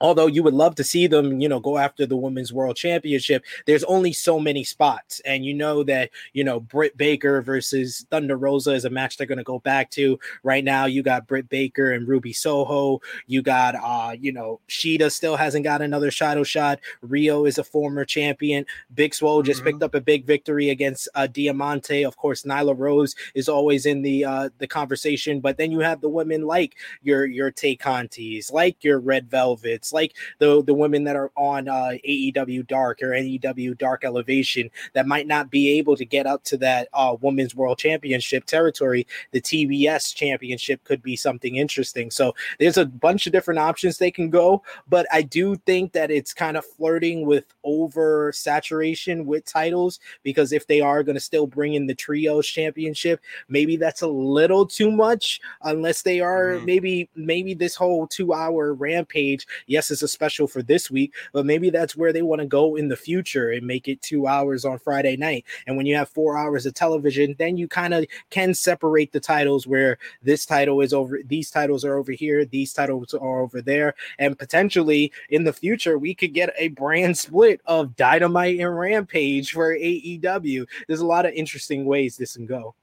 although 0.00 0.26
you 0.26 0.42
would 0.42 0.54
love 0.54 0.74
to 0.76 0.84
see 0.84 1.06
them, 1.06 1.40
you 1.40 1.48
know, 1.48 1.60
go 1.60 1.78
after 1.78 2.06
the 2.06 2.16
women's 2.16 2.52
world 2.52 2.76
championship, 2.76 3.44
there's 3.66 3.84
only 3.84 4.12
so 4.12 4.38
many 4.38 4.64
spots. 4.64 5.20
And 5.24 5.44
you 5.44 5.54
know 5.54 5.82
that, 5.84 6.10
you 6.32 6.44
know, 6.44 6.60
Britt 6.60 6.96
Baker 6.96 7.40
versus 7.42 8.06
Thunder 8.10 8.36
Rosa 8.36 8.72
is 8.72 8.84
a 8.84 8.90
match 8.90 9.16
they're 9.16 9.26
going 9.26 9.38
to 9.38 9.44
go 9.44 9.58
back 9.60 9.90
to. 9.92 10.18
Right 10.42 10.64
now, 10.64 10.86
you 10.86 11.02
got 11.02 11.26
Britt 11.26 11.48
Baker 11.48 11.92
and 11.92 12.06
Ruby 12.06 12.32
Soho. 12.32 13.00
You 13.26 13.42
got, 13.42 13.74
uh, 13.74 14.12
you 14.18 14.32
know, 14.32 14.60
Shida 14.68 15.10
still 15.10 15.36
hasn't 15.36 15.64
got 15.64 15.82
another 15.82 16.10
shadow 16.10 16.42
shot. 16.42 16.80
Riho 17.04 17.48
is 17.48 17.58
a 17.58 17.64
former 17.64 18.04
champion. 18.04 18.66
Big 18.94 19.14
Swole 19.14 19.42
just 19.42 19.64
picked 19.64 19.82
up 19.82 19.94
a 19.94 20.00
big 20.00 20.24
victory 20.26 20.70
against 20.70 21.08
uh, 21.14 21.26
Diamante. 21.26 22.04
Of 22.04 22.16
course, 22.16 22.42
Nyla 22.42 22.78
Rose 22.78 23.14
is 23.34 23.48
always 23.48 23.86
in 23.86 24.02
the 24.02 24.24
uh, 24.24 24.48
the 24.58 24.66
conversation. 24.66 25.40
But 25.40 25.56
then 25.56 25.70
you 25.70 25.80
have 25.80 26.00
the 26.00 26.08
women 26.08 26.42
like 26.42 26.76
your 27.02 27.24
your 27.24 27.50
Tay 27.50 27.76
Contis, 27.76 28.52
like 28.52 28.84
your 28.84 28.98
Red 28.98 29.30
Velvets, 29.30 29.85
like 29.92 30.14
the 30.38 30.62
the 30.64 30.74
women 30.74 31.04
that 31.04 31.16
are 31.16 31.30
on 31.36 31.68
uh, 31.68 31.92
AEW 32.06 32.66
Dark 32.66 33.02
or 33.02 33.08
AEW 33.10 33.76
Dark 33.78 34.04
Elevation 34.04 34.70
that 34.94 35.06
might 35.06 35.26
not 35.26 35.50
be 35.50 35.78
able 35.78 35.96
to 35.96 36.04
get 36.04 36.26
up 36.26 36.44
to 36.44 36.56
that 36.58 36.88
uh, 36.92 37.16
Women's 37.20 37.54
World 37.54 37.78
Championship 37.78 38.44
territory. 38.46 39.06
The 39.32 39.40
TBS 39.40 40.14
Championship 40.14 40.82
could 40.84 41.02
be 41.02 41.16
something 41.16 41.56
interesting. 41.56 42.10
So 42.10 42.34
there's 42.58 42.76
a 42.78 42.86
bunch 42.86 43.26
of 43.26 43.32
different 43.32 43.60
options 43.60 43.98
they 43.98 44.10
can 44.10 44.30
go, 44.30 44.62
but 44.88 45.06
I 45.12 45.22
do 45.22 45.56
think 45.56 45.92
that 45.92 46.10
it's 46.10 46.32
kind 46.34 46.56
of 46.56 46.64
flirting 46.64 47.26
with 47.26 47.44
over 47.64 48.32
saturation 48.32 49.26
with 49.26 49.44
titles 49.44 50.00
because 50.22 50.52
if 50.52 50.66
they 50.66 50.80
are 50.80 51.02
going 51.02 51.14
to 51.14 51.20
still 51.20 51.46
bring 51.46 51.74
in 51.74 51.86
the 51.86 51.94
Trios 51.94 52.46
Championship, 52.46 53.20
maybe 53.48 53.76
that's 53.76 54.02
a 54.02 54.06
little 54.06 54.66
too 54.66 54.90
much 54.90 55.40
unless 55.62 56.02
they 56.02 56.20
are 56.20 56.54
Mhm. 56.56 56.64
maybe 56.64 57.08
maybe 57.14 57.54
this 57.54 57.74
whole 57.74 58.06
2 58.06 58.32
hour 58.32 58.74
rampage 58.74 59.46
yes, 59.76 59.90
it's 59.90 60.00
a 60.00 60.08
special 60.08 60.46
for 60.46 60.62
this 60.62 60.90
week, 60.90 61.14
but 61.34 61.44
maybe 61.44 61.68
that's 61.68 61.94
where 61.94 62.10
they 62.10 62.22
want 62.22 62.40
to 62.40 62.46
go 62.46 62.76
in 62.76 62.88
the 62.88 62.96
future 62.96 63.50
and 63.50 63.66
make 63.66 63.88
it 63.88 64.00
two 64.00 64.26
hours 64.26 64.64
on 64.64 64.78
Friday 64.78 65.18
night. 65.18 65.44
And 65.66 65.76
when 65.76 65.84
you 65.84 65.94
have 65.96 66.08
four 66.08 66.38
hours 66.38 66.64
of 66.64 66.72
television, 66.72 67.36
then 67.38 67.58
you 67.58 67.68
kind 67.68 67.92
of 67.92 68.06
can 68.30 68.54
separate 68.54 69.12
the 69.12 69.20
titles 69.20 69.66
where 69.66 69.98
this 70.22 70.46
title 70.46 70.80
is 70.80 70.94
over, 70.94 71.20
these 71.26 71.50
titles 71.50 71.84
are 71.84 71.98
over 71.98 72.12
here, 72.12 72.46
these 72.46 72.72
titles 72.72 73.12
are 73.12 73.40
over 73.40 73.60
there, 73.60 73.94
and 74.18 74.38
potentially 74.38 75.12
in 75.28 75.44
the 75.44 75.52
future 75.52 75.98
we 75.98 76.14
could 76.14 76.32
get 76.32 76.54
a 76.56 76.68
brand 76.68 77.18
split 77.26 77.60
of 77.66 77.94
Dynamite 77.96 78.58
and 78.58 78.78
Rampage 78.78 79.52
for 79.52 79.76
AEW. 79.76 80.66
There's 80.88 81.00
a 81.00 81.06
lot 81.06 81.26
of 81.26 81.34
interesting 81.34 81.84
ways 81.84 82.16
this 82.16 82.34
can 82.34 82.46
go. 82.46 82.74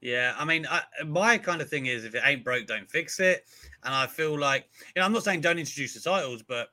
Yeah, 0.00 0.34
I 0.38 0.44
mean, 0.44 0.68
I, 0.70 0.82
my 1.04 1.36
kind 1.36 1.60
of 1.60 1.68
thing 1.68 1.86
is 1.86 2.04
if 2.04 2.14
it 2.14 2.22
ain't 2.24 2.44
broke, 2.44 2.66
don't 2.66 2.88
fix 2.88 3.18
it. 3.18 3.46
And 3.86 3.94
I 3.94 4.06
feel 4.06 4.38
like, 4.38 4.68
you 4.94 5.00
know, 5.00 5.06
I'm 5.06 5.12
not 5.12 5.22
saying 5.22 5.40
don't 5.40 5.58
introduce 5.58 5.94
the 5.94 6.00
titles, 6.00 6.42
but 6.42 6.68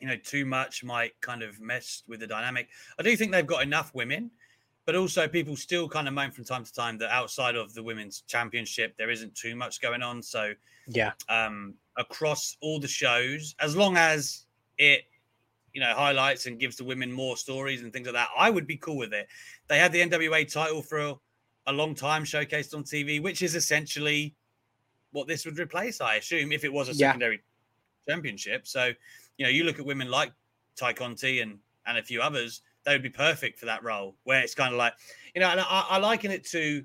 you 0.00 0.06
know, 0.06 0.16
too 0.16 0.44
much 0.44 0.84
might 0.84 1.18
kind 1.20 1.42
of 1.42 1.60
mess 1.60 2.02
with 2.06 2.20
the 2.20 2.26
dynamic. 2.26 2.68
I 2.98 3.02
do 3.02 3.16
think 3.16 3.32
they've 3.32 3.46
got 3.46 3.62
enough 3.62 3.94
women, 3.94 4.30
but 4.84 4.94
also 4.94 5.26
people 5.26 5.56
still 5.56 5.88
kind 5.88 6.06
of 6.06 6.14
moan 6.14 6.32
from 6.32 6.44
time 6.44 6.64
to 6.64 6.72
time 6.72 6.98
that 6.98 7.10
outside 7.10 7.56
of 7.56 7.72
the 7.74 7.82
women's 7.82 8.22
championship, 8.22 8.96
there 8.98 9.08
isn't 9.08 9.34
too 9.34 9.56
much 9.56 9.80
going 9.80 10.02
on. 10.02 10.22
So, 10.22 10.52
yeah, 10.88 11.12
um, 11.28 11.74
across 11.96 12.56
all 12.60 12.78
the 12.78 12.88
shows, 12.88 13.54
as 13.60 13.74
long 13.74 13.96
as 13.96 14.46
it, 14.78 15.04
you 15.72 15.80
know, 15.80 15.94
highlights 15.94 16.46
and 16.46 16.58
gives 16.58 16.76
the 16.76 16.84
women 16.84 17.10
more 17.10 17.36
stories 17.36 17.82
and 17.82 17.92
things 17.92 18.06
like 18.06 18.14
that, 18.14 18.28
I 18.36 18.50
would 18.50 18.66
be 18.66 18.76
cool 18.76 18.96
with 18.96 19.14
it. 19.14 19.28
They 19.68 19.78
had 19.78 19.92
the 19.92 20.00
NWA 20.02 20.50
title 20.52 20.82
for 20.82 21.14
a 21.66 21.72
long 21.72 21.94
time 21.94 22.24
showcased 22.24 22.74
on 22.74 22.84
TV, 22.84 23.22
which 23.22 23.42
is 23.42 23.54
essentially 23.54 24.34
what 25.16 25.26
this 25.26 25.46
would 25.46 25.58
replace, 25.58 26.00
I 26.00 26.16
assume, 26.16 26.52
if 26.52 26.62
it 26.62 26.72
was 26.72 26.88
a 26.88 26.92
yeah. 26.92 27.08
secondary 27.08 27.42
championship. 28.08 28.66
So, 28.66 28.92
you 29.38 29.44
know, 29.44 29.50
you 29.50 29.64
look 29.64 29.78
at 29.78 29.86
women 29.86 30.10
like 30.10 30.32
Tay 30.76 30.92
Conti 30.92 31.40
and 31.40 31.58
and 31.86 31.98
a 31.98 32.02
few 32.02 32.20
others, 32.20 32.62
they 32.84 32.92
would 32.92 33.02
be 33.02 33.10
perfect 33.10 33.58
for 33.58 33.66
that 33.66 33.82
role. 33.82 34.14
Where 34.24 34.40
it's 34.40 34.54
kind 34.54 34.72
of 34.72 34.78
like, 34.78 34.92
you 35.34 35.40
know, 35.40 35.48
and 35.48 35.60
I, 35.60 35.86
I 35.90 35.98
liken 35.98 36.30
it 36.30 36.44
to 36.48 36.84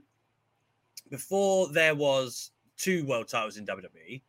before 1.10 1.72
there 1.74 1.94
was 1.94 2.52
two 2.78 3.06
world 3.06 3.28
titles 3.28 3.58
in 3.58 3.66
WWE. 3.66 4.22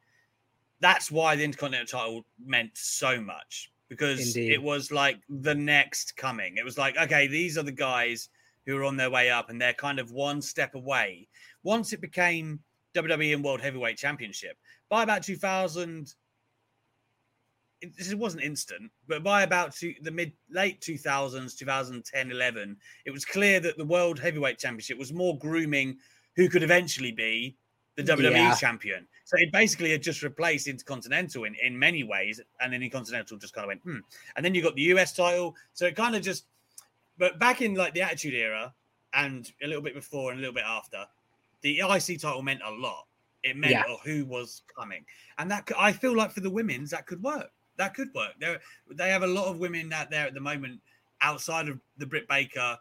That's 0.81 1.11
why 1.11 1.37
the 1.37 1.45
Intercontinental 1.45 1.99
title 1.99 2.27
meant 2.45 2.73
so 2.75 3.21
much 3.21 3.71
because 3.89 4.35
Indeed. 4.35 4.53
it 4.53 4.63
was 4.63 4.91
like 4.91 5.21
the 5.29 5.55
next 5.55 6.17
coming. 6.17 6.57
It 6.57 6.65
was 6.65 6.77
like, 6.77 6.97
okay, 6.97 7.29
these 7.29 7.57
are 7.57 7.63
the 7.63 7.71
guys 7.71 8.31
who 8.67 8.77
are 8.77 8.85
on 8.85 8.97
their 8.97 9.11
way 9.11 9.31
up 9.31 9.49
and 9.49 9.61
they're 9.61 9.75
kind 9.75 10.01
of 10.01 10.11
one 10.11 10.43
step 10.43 10.75
away. 10.75 11.29
Once 11.63 11.93
it 11.93 12.01
became 12.01 12.59
WWE 12.95 13.35
and 13.35 13.45
World 13.45 13.61
Heavyweight 13.61 13.97
Championship, 13.97 14.57
by 14.89 15.03
about 15.03 15.23
2000, 15.23 16.15
this 17.97 18.15
wasn't 18.15 18.43
instant, 18.43 18.91
but 19.09 19.23
by 19.23 19.43
about 19.43 19.75
two, 19.75 19.95
the 20.03 20.11
mid 20.11 20.33
late 20.51 20.81
2000s, 20.81 21.57
2010, 21.57 22.31
11, 22.31 22.77
it 23.05 23.11
was 23.11 23.25
clear 23.25 23.61
that 23.61 23.77
the 23.77 23.85
World 23.85 24.19
Heavyweight 24.19 24.59
Championship 24.59 24.99
was 24.99 25.13
more 25.13 25.37
grooming 25.39 25.97
who 26.37 26.49
could 26.49 26.63
eventually 26.63 27.13
be 27.13 27.57
the 27.97 28.03
WWE 28.03 28.33
yeah. 28.33 28.55
champion. 28.55 29.07
So 29.25 29.37
it 29.39 29.53
basically 29.53 29.91
had 29.91 30.03
just 30.03 30.23
replaced 30.23 30.67
Intercontinental 30.67 31.45
in, 31.45 31.55
in 31.63 31.79
many 31.79 32.05
ways, 32.05 32.41
and 32.61 32.73
then 32.73 32.83
Intercontinental 32.83 33.37
just 33.37 33.53
kind 33.53 33.65
of 33.65 33.69
went, 33.69 33.83
hmm. 33.83 33.99
And 34.37 34.45
then 34.45 34.55
you 34.55 34.63
got 34.63 34.75
the 34.75 34.83
US 34.83 35.13
title. 35.13 35.55
So 35.75 35.87
it 35.87 35.97
kind 35.97 36.17
of 36.17 36.23
just 36.23 36.45
but 37.19 37.39
back 37.39 37.63
in 37.63 37.75
like 37.75 37.95
the 37.95 38.03
Attitude 38.03 38.35
Era 38.35 38.75
and 39.15 39.51
a 39.63 39.67
little 39.67 39.83
bit 39.83 39.95
before 39.95 40.31
and 40.31 40.39
a 40.39 40.41
little 40.41 40.55
bit 40.55 40.65
after, 40.67 41.05
the 41.63 41.81
IC 41.81 42.21
title 42.21 42.43
meant 42.43 42.61
a 42.65 42.71
lot. 42.71 43.07
It 43.43 43.57
meant 43.57 43.73
yeah. 43.73 43.85
who 44.05 44.25
was 44.25 44.63
coming, 44.77 45.05
and 45.39 45.51
that 45.51 45.69
I 45.77 45.93
feel 45.93 46.15
like 46.15 46.31
for 46.31 46.41
the 46.41 46.51
women's 46.51 46.91
that 46.91 47.07
could 47.07 47.23
work. 47.23 47.51
That 47.77 47.95
could 47.95 48.13
work. 48.15 48.33
They 48.39 48.57
they 48.93 49.11
have 49.11 49.23
a 49.23 49.27
lot 49.27 49.47
of 49.47 49.59
women 49.59 49.93
out 49.93 50.11
there 50.11 50.27
at 50.27 50.35
the 50.35 50.41
moment 50.41 50.81
outside 51.21 51.69
of 51.69 51.81
the 51.99 52.07
Britt 52.07 52.29
Baker 52.29 52.77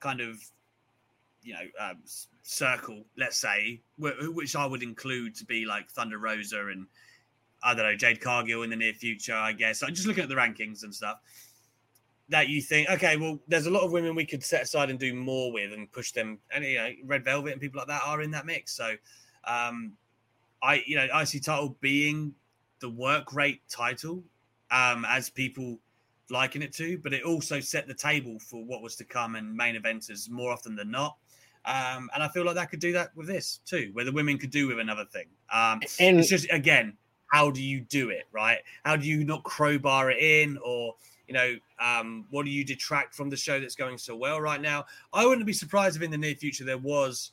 kind 0.00 0.20
of 0.20 0.38
you 1.42 1.54
know 1.54 1.60
um, 1.80 1.98
circle, 2.42 3.04
let's 3.16 3.38
say, 3.38 3.80
which 3.98 4.54
I 4.54 4.66
would 4.66 4.82
include 4.82 5.34
to 5.36 5.46
be 5.46 5.64
like 5.64 5.88
Thunder 5.90 6.18
Rosa 6.18 6.68
and 6.68 6.86
I 7.62 7.74
don't 7.74 7.84
know 7.84 7.96
Jade 7.96 8.20
Cargill 8.20 8.64
in 8.64 8.70
the 8.70 8.76
near 8.76 8.92
future. 8.92 9.34
I 9.34 9.52
guess 9.52 9.82
I'm 9.82 9.94
just 9.94 10.06
looking 10.06 10.24
at 10.24 10.28
the 10.28 10.34
rankings 10.34 10.82
and 10.82 10.94
stuff 10.94 11.18
that 12.32 12.48
you 12.48 12.62
think, 12.62 12.88
okay, 12.88 13.18
well, 13.18 13.38
there's 13.46 13.66
a 13.66 13.70
lot 13.70 13.82
of 13.82 13.92
women 13.92 14.14
we 14.14 14.24
could 14.24 14.42
set 14.42 14.62
aside 14.62 14.88
and 14.88 14.98
do 14.98 15.14
more 15.14 15.52
with 15.52 15.70
and 15.74 15.92
push 15.92 16.12
them. 16.12 16.38
And 16.50 16.64
you 16.64 16.78
know, 16.78 16.90
Red 17.04 17.24
Velvet 17.24 17.52
and 17.52 17.60
people 17.60 17.78
like 17.78 17.88
that 17.88 18.00
are 18.06 18.22
in 18.22 18.30
that 18.30 18.46
mix. 18.46 18.74
So, 18.74 18.94
um, 19.44 19.92
I 20.62 20.82
you 20.86 20.96
know, 20.96 21.04
IC 21.04 21.42
title 21.42 21.76
being 21.80 22.34
the 22.80 22.88
work 22.88 23.34
rate 23.34 23.60
title, 23.68 24.24
um, 24.70 25.04
as 25.06 25.28
people 25.28 25.78
liken 26.30 26.62
it 26.62 26.72
to, 26.72 26.96
but 26.98 27.12
it 27.12 27.22
also 27.22 27.60
set 27.60 27.86
the 27.86 27.94
table 27.94 28.38
for 28.38 28.64
what 28.64 28.80
was 28.80 28.96
to 28.96 29.04
come 29.04 29.34
and 29.34 29.54
main 29.54 29.76
eventers 29.76 30.30
more 30.30 30.50
often 30.50 30.74
than 30.74 30.90
not. 30.90 31.18
Um, 31.66 32.08
and 32.14 32.22
I 32.22 32.28
feel 32.28 32.46
like 32.46 32.54
that 32.54 32.70
could 32.70 32.80
do 32.80 32.92
that 32.92 33.14
with 33.14 33.26
this 33.26 33.60
too, 33.66 33.90
where 33.92 34.06
the 34.06 34.10
women 34.10 34.38
could 34.38 34.50
do 34.50 34.68
with 34.68 34.80
another 34.80 35.04
thing. 35.04 35.26
Um, 35.52 35.80
and 36.00 36.18
it's 36.18 36.30
just 36.30 36.50
again, 36.50 36.96
how 37.26 37.50
do 37.50 37.62
you 37.62 37.82
do 37.82 38.08
it, 38.08 38.24
right? 38.32 38.60
How 38.86 38.96
do 38.96 39.06
you 39.06 39.22
not 39.22 39.44
crowbar 39.44 40.10
it 40.10 40.18
in 40.18 40.58
or 40.64 40.94
you 41.32 41.38
know, 41.38 41.56
um, 41.80 42.26
what 42.30 42.44
do 42.44 42.50
you 42.50 42.62
detract 42.62 43.14
from 43.14 43.30
the 43.30 43.36
show 43.36 43.58
that's 43.58 43.74
going 43.74 43.96
so 43.96 44.14
well 44.14 44.40
right 44.40 44.60
now? 44.60 44.84
I 45.14 45.24
wouldn't 45.24 45.46
be 45.46 45.52
surprised 45.54 45.96
if 45.96 46.02
in 46.02 46.10
the 46.10 46.18
near 46.18 46.34
future 46.34 46.64
there 46.64 46.78
was 46.78 47.32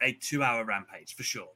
a 0.00 0.12
two-hour 0.12 0.64
rampage 0.64 1.14
for 1.14 1.22
sure. 1.22 1.50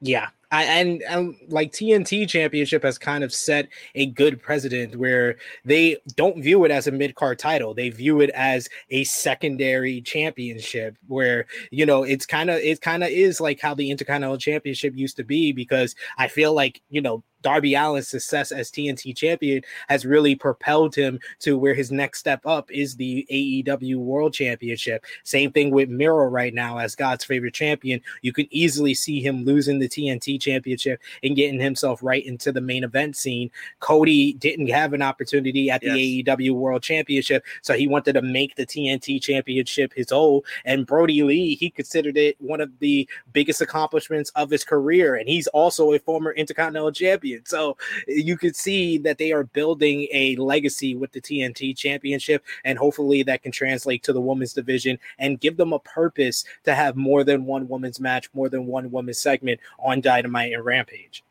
Yeah, 0.00 0.28
I, 0.50 0.64
and, 0.64 1.02
and 1.02 1.36
like 1.48 1.72
TNT 1.72 2.28
Championship 2.28 2.82
has 2.82 2.96
kind 2.98 3.22
of 3.22 3.32
set 3.32 3.68
a 3.94 4.06
good 4.06 4.40
precedent 4.40 4.96
where 4.96 5.36
they 5.64 5.98
don't 6.16 6.42
view 6.42 6.64
it 6.64 6.70
as 6.70 6.86
a 6.86 6.92
mid 6.92 7.14
card 7.14 7.38
title; 7.38 7.74
they 7.74 7.90
view 7.90 8.20
it 8.20 8.30
as 8.30 8.68
a 8.90 9.04
secondary 9.04 10.00
championship. 10.00 10.96
Where 11.06 11.46
you 11.70 11.84
know 11.84 12.02
it's 12.02 12.24
kind 12.24 12.48
of 12.48 12.58
it 12.58 12.80
kind 12.80 13.04
of 13.04 13.10
is 13.10 13.40
like 13.40 13.60
how 13.60 13.74
the 13.74 13.90
Intercontinental 13.90 14.38
Championship 14.38 14.96
used 14.96 15.16
to 15.18 15.24
be 15.24 15.52
because 15.52 15.94
I 16.16 16.28
feel 16.28 16.54
like 16.54 16.80
you 16.88 17.02
know 17.02 17.22
Darby 17.42 17.74
Allin's 17.74 18.08
success 18.08 18.52
as 18.52 18.70
TNT 18.70 19.16
champion 19.16 19.62
has 19.88 20.04
really 20.04 20.34
propelled 20.34 20.94
him 20.94 21.20
to 21.40 21.56
where 21.58 21.74
his 21.74 21.92
next 21.92 22.18
step 22.18 22.44
up 22.44 22.70
is 22.70 22.96
the 22.96 23.26
AEW 23.30 23.96
World 23.96 24.34
Championship. 24.34 25.04
Same 25.24 25.52
thing 25.52 25.70
with 25.70 25.88
Miro 25.88 26.26
right 26.26 26.52
now 26.52 26.78
as 26.78 26.94
God's 26.94 27.24
favorite 27.24 27.54
champion. 27.54 28.00
You 28.22 28.32
can 28.32 28.48
easily 28.50 28.94
see 28.94 29.20
him 29.20 29.44
losing 29.44 29.78
the 29.78 29.88
TNT 29.88 30.37
championship 30.38 31.00
and 31.22 31.36
getting 31.36 31.60
himself 31.60 32.02
right 32.02 32.24
into 32.24 32.52
the 32.52 32.60
main 32.60 32.84
event 32.84 33.16
scene. 33.16 33.50
Cody 33.80 34.32
didn't 34.34 34.68
have 34.68 34.92
an 34.92 35.02
opportunity 35.02 35.70
at 35.70 35.80
the 35.80 35.98
yes. 35.98 36.38
AEW 36.38 36.52
World 36.52 36.82
Championship, 36.82 37.44
so 37.62 37.74
he 37.74 37.86
wanted 37.86 38.14
to 38.14 38.22
make 38.22 38.56
the 38.56 38.66
TNT 38.66 39.20
championship 39.20 39.92
his 39.94 40.12
own. 40.12 40.40
And 40.64 40.86
Brodie 40.86 41.22
Lee, 41.22 41.54
he 41.54 41.70
considered 41.70 42.16
it 42.16 42.36
one 42.40 42.60
of 42.60 42.70
the 42.78 43.08
biggest 43.32 43.60
accomplishments 43.60 44.30
of 44.30 44.50
his 44.50 44.64
career. 44.64 45.16
And 45.16 45.28
he's 45.28 45.46
also 45.48 45.92
a 45.92 45.98
former 45.98 46.32
Intercontinental 46.32 46.92
champion 46.92 47.08
champion. 47.08 47.46
So 47.46 47.76
you 48.06 48.36
could 48.36 48.56
see 48.56 48.98
that 48.98 49.18
they 49.18 49.32
are 49.32 49.44
building 49.44 50.08
a 50.12 50.36
legacy 50.36 50.94
with 50.94 51.12
the 51.12 51.20
TNT 51.20 51.76
championship, 51.76 52.44
and 52.64 52.78
hopefully 52.78 53.22
that 53.24 53.42
can 53.42 53.52
translate 53.52 54.02
to 54.04 54.12
the 54.12 54.20
women's 54.20 54.52
division 54.52 54.98
and 55.18 55.40
give 55.40 55.56
them 55.56 55.72
a 55.72 55.78
purpose 55.78 56.44
to 56.64 56.74
have 56.74 56.96
more 56.96 57.24
than 57.24 57.44
one 57.44 57.68
women's 57.68 58.00
match, 58.00 58.28
more 58.34 58.48
than 58.48 58.66
one 58.66 58.90
women's 58.90 59.18
segment 59.18 59.60
on 59.78 60.00
Dynamite 60.00 60.27
and 60.34 60.64
Rampage. 60.64 61.22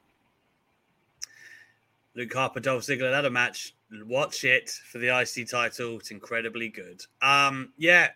Luke 2.15 2.33
Harper, 2.33 2.59
Dolph 2.59 2.83
Ziggler, 2.83 3.09
another 3.09 3.29
match. 3.29 3.75
Watch 4.05 4.43
it 4.43 4.69
for 4.69 4.97
the 4.97 5.15
IC 5.19 5.49
title. 5.49 5.99
It's 5.99 6.11
incredibly 6.11 6.67
good. 6.67 7.05
Um, 7.21 7.73
yeah. 7.77 8.09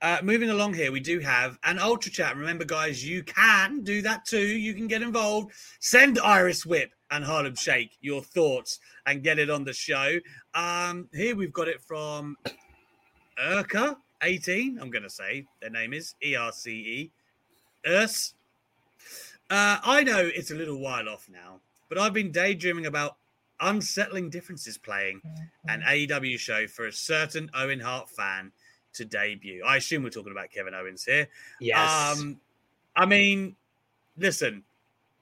Uh, 0.00 0.18
moving 0.22 0.50
along 0.50 0.74
here, 0.74 0.90
we 0.90 0.98
do 0.98 1.20
have 1.20 1.58
an 1.62 1.78
ultra 1.78 2.10
chat. 2.10 2.36
Remember, 2.36 2.64
guys, 2.64 3.06
you 3.06 3.22
can 3.22 3.82
do 3.84 4.02
that 4.02 4.24
too. 4.24 4.38
You 4.38 4.74
can 4.74 4.88
get 4.88 5.02
involved. 5.02 5.52
Send 5.78 6.18
Iris 6.18 6.66
Whip 6.66 6.92
and 7.12 7.22
Harlem 7.22 7.54
Shake 7.54 7.96
your 8.00 8.22
thoughts 8.22 8.80
and 9.06 9.22
get 9.22 9.38
it 9.38 9.50
on 9.50 9.64
the 9.64 9.72
show. 9.72 10.18
Um, 10.54 11.08
here 11.12 11.36
we've 11.36 11.52
got 11.52 11.68
it 11.68 11.80
from 11.82 12.36
Erka18. 13.38 14.80
I'm 14.80 14.90
going 14.90 15.02
to 15.02 15.10
say 15.10 15.46
their 15.60 15.70
name 15.70 15.92
is 15.92 16.14
E 16.24 16.34
R 16.34 16.52
C 16.52 16.70
E. 16.72 17.10
Urs. 17.86 18.32
Uh, 19.52 19.76
I 19.84 20.02
know 20.02 20.30
it's 20.34 20.50
a 20.50 20.54
little 20.54 20.78
while 20.78 21.10
off 21.10 21.28
now, 21.30 21.60
but 21.90 21.98
I've 21.98 22.14
been 22.14 22.32
daydreaming 22.32 22.86
about 22.86 23.18
unsettling 23.60 24.30
differences 24.30 24.78
playing 24.78 25.20
an 25.68 25.82
AEW 25.82 26.38
show 26.38 26.66
for 26.66 26.86
a 26.86 26.92
certain 26.92 27.50
Owen 27.54 27.78
Hart 27.78 28.08
fan 28.08 28.50
to 28.94 29.04
debut. 29.04 29.62
I 29.62 29.76
assume 29.76 30.04
we're 30.04 30.08
talking 30.08 30.32
about 30.32 30.50
Kevin 30.50 30.72
Owens 30.72 31.04
here. 31.04 31.28
Yes. 31.60 32.18
Um, 32.18 32.40
I 32.96 33.04
mean, 33.04 33.54
listen, 34.16 34.62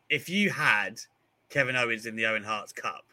if 0.09 0.29
you 0.29 0.51
had 0.51 1.01
Kevin 1.49 1.75
Owens 1.75 2.07
in 2.07 2.15
the 2.15 2.27
Owen 2.27 2.45
Hart's 2.45 2.73
Cup, 2.73 3.07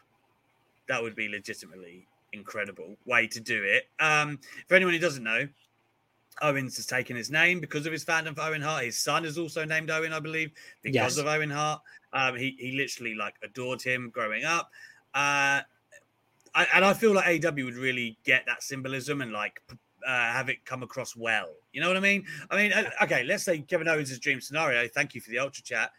that 0.86 1.02
would 1.02 1.16
be 1.16 1.28
legitimately 1.28 2.06
incredible 2.32 2.96
way 3.06 3.26
to 3.26 3.40
do 3.40 3.64
it. 3.64 3.88
Um, 3.98 4.38
for 4.68 4.76
anyone 4.76 4.94
who 4.94 5.00
doesn't 5.00 5.24
know, 5.24 5.48
Owens 6.42 6.76
has 6.76 6.86
taken 6.86 7.16
his 7.16 7.30
name 7.30 7.60
because 7.60 7.86
of 7.86 7.92
his 7.92 8.04
fandom 8.04 8.34
for 8.34 8.42
Owen 8.42 8.62
Hart. 8.62 8.84
His 8.84 8.98
son 8.98 9.24
is 9.24 9.38
also 9.38 9.64
named 9.64 9.90
Owen, 9.90 10.12
I 10.12 10.20
believe, 10.20 10.52
because 10.82 11.16
Yes. 11.16 11.18
of 11.18 11.26
Owen 11.26 11.50
Hart. 11.50 11.80
Um, 12.12 12.36
he 12.36 12.56
he 12.58 12.72
literally 12.72 13.14
like 13.14 13.34
adored 13.42 13.82
him 13.82 14.10
growing 14.10 14.44
up. 14.44 14.70
Uh, 15.14 15.60
I, 16.54 16.66
and 16.74 16.84
I 16.84 16.94
feel 16.94 17.12
like 17.14 17.26
AEW 17.26 17.64
would 17.66 17.76
really 17.76 18.18
get 18.24 18.44
that 18.46 18.62
symbolism 18.62 19.20
and 19.20 19.32
like 19.32 19.62
uh, 20.06 20.32
have 20.32 20.48
it 20.48 20.64
come 20.64 20.82
across 20.82 21.14
well. 21.14 21.54
You 21.72 21.80
know 21.80 21.88
what 21.88 21.96
I 21.96 22.00
mean? 22.00 22.24
I 22.50 22.56
mean, 22.56 22.72
uh, 22.72 22.90
okay, 23.02 23.24
let's 23.24 23.44
say 23.44 23.60
Kevin 23.60 23.88
Owens' 23.88 24.18
dream 24.18 24.40
scenario. 24.40 24.88
Thank 24.88 25.14
you 25.14 25.20
for 25.20 25.30
the 25.30 25.38
ultra 25.38 25.62
chat. 25.62 25.90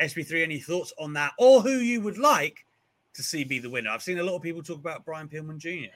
SB3, 0.00 0.42
any 0.42 0.58
thoughts 0.58 0.92
on 0.98 1.12
that, 1.12 1.32
or 1.38 1.60
who 1.60 1.78
you 1.78 2.00
would 2.00 2.16
like 2.16 2.64
to 3.12 3.22
see 3.22 3.44
be 3.44 3.58
the 3.58 3.68
winner? 3.68 3.90
I've 3.90 4.02
seen 4.02 4.18
a 4.18 4.22
lot 4.22 4.36
of 4.36 4.42
people 4.42 4.62
talk 4.62 4.78
about 4.78 5.04
Brian 5.04 5.28
Pillman 5.28 5.58
Jr. 5.58 5.90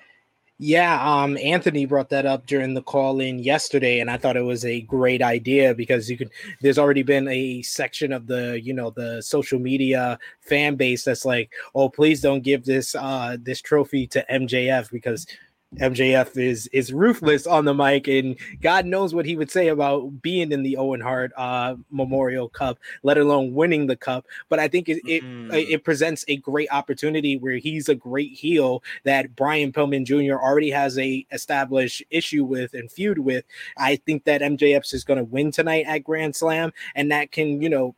Yeah, 0.60 1.02
um, 1.02 1.36
Anthony 1.38 1.84
brought 1.84 2.10
that 2.10 2.26
up 2.26 2.46
during 2.46 2.74
the 2.74 2.82
call 2.82 3.18
in 3.18 3.40
yesterday, 3.40 3.98
and 3.98 4.08
I 4.08 4.16
thought 4.16 4.36
it 4.36 4.42
was 4.42 4.64
a 4.64 4.82
great 4.82 5.20
idea 5.20 5.74
because 5.74 6.08
you 6.08 6.16
could. 6.16 6.30
There's 6.60 6.78
already 6.78 7.02
been 7.02 7.26
a 7.26 7.60
section 7.62 8.12
of 8.12 8.28
the, 8.28 8.60
you 8.62 8.72
know, 8.72 8.90
the 8.90 9.20
social 9.20 9.58
media 9.58 10.16
fan 10.42 10.76
base 10.76 11.02
that's 11.04 11.24
like, 11.24 11.52
"Oh, 11.74 11.88
please 11.88 12.20
don't 12.20 12.42
give 12.42 12.64
this 12.64 12.94
uh 12.94 13.36
this 13.40 13.60
trophy 13.60 14.06
to 14.08 14.24
MJF 14.30 14.90
because 14.92 15.26
MJF 15.76 16.36
is 16.36 16.66
is 16.68 16.92
ruthless 16.92 17.46
on 17.46 17.64
the 17.64 17.74
mic, 17.74 18.08
and 18.08 18.36
God 18.60 18.86
knows 18.86 19.14
what 19.14 19.26
he 19.26 19.36
would 19.36 19.50
say 19.50 19.68
about 19.68 20.22
being 20.22 20.52
in 20.52 20.62
the 20.62 20.76
Owen 20.76 21.00
Hart 21.00 21.32
uh, 21.36 21.76
Memorial 21.90 22.48
Cup, 22.48 22.78
let 23.02 23.18
alone 23.18 23.54
winning 23.54 23.86
the 23.86 23.96
cup. 23.96 24.26
But 24.48 24.58
I 24.58 24.68
think 24.68 24.88
it 24.88 25.00
it, 25.06 25.22
Mhm. 25.22 25.52
it 25.70 25.84
presents 25.84 26.24
a 26.28 26.36
great 26.36 26.68
opportunity 26.70 27.36
where 27.36 27.56
he's 27.56 27.88
a 27.88 27.94
great 27.94 28.32
heel 28.32 28.82
that 29.04 29.34
Brian 29.36 29.72
Pillman 29.72 30.04
Jr. 30.04 30.38
already 30.38 30.70
has 30.70 30.98
a 30.98 31.26
established 31.32 32.02
issue 32.10 32.44
with 32.44 32.74
and 32.74 32.90
feud 32.90 33.18
with. 33.18 33.44
I 33.76 33.96
think 33.96 34.24
that 34.24 34.42
MJF 34.42 34.92
is 34.94 35.04
going 35.04 35.18
to 35.18 35.24
win 35.24 35.50
tonight 35.50 35.86
at 35.86 36.04
Grand 36.04 36.36
Slam, 36.36 36.72
and 36.94 37.10
that 37.10 37.32
can 37.32 37.60
you 37.60 37.68
know. 37.68 37.94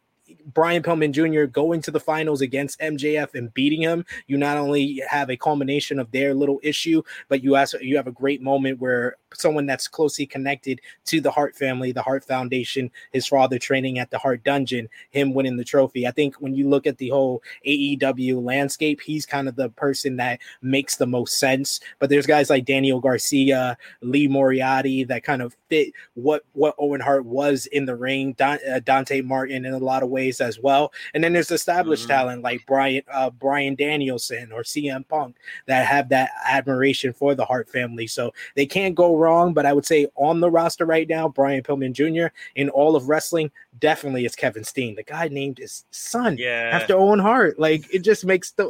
Brian 0.46 0.82
Pillman 0.82 1.12
Jr. 1.12 1.44
going 1.44 1.82
to 1.82 1.90
the 1.90 2.00
finals 2.00 2.40
against 2.40 2.80
MJF 2.80 3.34
and 3.34 3.52
beating 3.54 3.82
him, 3.82 4.04
you 4.26 4.36
not 4.36 4.56
only 4.56 5.02
have 5.08 5.30
a 5.30 5.36
culmination 5.36 5.98
of 5.98 6.10
their 6.10 6.34
little 6.34 6.60
issue, 6.62 7.02
but 7.28 7.42
you 7.42 7.56
also 7.56 7.78
you 7.78 7.96
have 7.96 8.06
a 8.06 8.12
great 8.12 8.42
moment 8.42 8.80
where 8.80 9.16
someone 9.40 9.66
that's 9.66 9.88
closely 9.88 10.27
connected 10.27 10.81
to 11.07 11.20
the 11.20 11.31
Hart 11.31 11.55
family, 11.57 11.92
the 11.92 12.03
Hart 12.03 12.25
Foundation, 12.25 12.90
his 13.12 13.27
father 13.27 13.59
training 13.59 13.99
at 13.99 14.11
the 14.11 14.18
Hart 14.18 14.42
Dungeon, 14.44 14.88
him 15.11 15.35
winning 15.35 15.57
the 15.57 15.64
trophy. 15.64 16.07
I 16.07 16.11
think 16.11 16.37
when 16.37 16.55
you 16.55 16.68
look 16.68 16.87
at 16.87 16.99
the 16.99 17.09
whole 17.11 17.42
AEW 17.66 18.42
landscape, 18.42 19.01
he's 19.01 19.27
kind 19.27 19.49
of 19.49 19.57
the 19.57 19.68
person 19.70 20.16
that 20.16 20.40
makes 20.62 20.96
the 20.96 21.07
most 21.07 21.38
sense. 21.38 21.81
But 21.99 22.11
there's 22.11 22.27
guys 22.27 22.51
like 22.51 22.64
Daniel 22.64 23.01
Garcia, 23.01 23.77
Lee 24.01 24.29
Moriarty 24.29 25.05
that 25.05 25.25
kind 25.25 25.42
of 25.42 25.57
fit 25.68 25.92
what 26.14 26.44
what 26.53 26.75
Owen 26.79 27.01
Hart 27.01 27.25
was 27.25 27.66
in 27.66 27.87
the 27.87 27.96
ring. 27.96 28.33
Don, 28.35 28.59
uh, 28.70 28.81
Dante 28.81 29.20
Martin 29.20 29.64
in 29.64 29.72
a 29.72 29.79
lot 29.79 30.03
of 30.03 30.09
ways 30.09 30.40
as 30.40 30.59
well. 30.61 30.92
And 31.14 31.22
then 31.22 31.33
there's 31.33 31.51
established 31.51 32.05
Mhm. 32.05 32.09
talent 32.09 32.42
like 32.42 32.64
Brian 32.66 33.03
uh, 33.12 33.31
Bryan 33.31 33.75
Danielson 33.75 34.53
or 34.53 34.62
CM 34.62 35.05
Punk 35.09 35.37
that 35.66 35.87
have 35.87 36.09
that 36.11 36.31
admiration 36.46 37.12
for 37.12 37.35
the 37.35 37.44
Hart 37.44 37.68
family. 37.68 38.07
So 38.07 38.33
they 38.55 38.66
can't 38.66 38.94
go 38.94 39.16
wrong. 39.16 39.25
But 39.54 39.66
I 39.66 39.72
would 39.72 39.86
say 39.86 40.06
on 40.16 40.40
the 40.40 40.50
roster 40.50 40.84
right 40.86 41.08
now, 41.08 41.28
Brian 41.28 41.62
Pillman 41.62 41.92
Jr. 41.92 42.34
in 42.54 42.68
all 42.70 42.96
of 42.96 43.08
wrestling, 43.08 43.50
definitely 43.78 44.24
is 44.24 44.34
Kevin 44.34 44.64
Steen. 44.64 44.94
The 44.94 45.02
guy 45.02 45.28
named 45.28 45.58
his 45.58 45.84
son 45.90 46.36
Yeah. 46.38 46.70
after 46.72 46.96
Owen 46.96 47.18
Hart. 47.18 47.58
Like 47.58 47.92
it 47.92 48.00
just 48.00 48.24
makes 48.24 48.52
the 48.52 48.66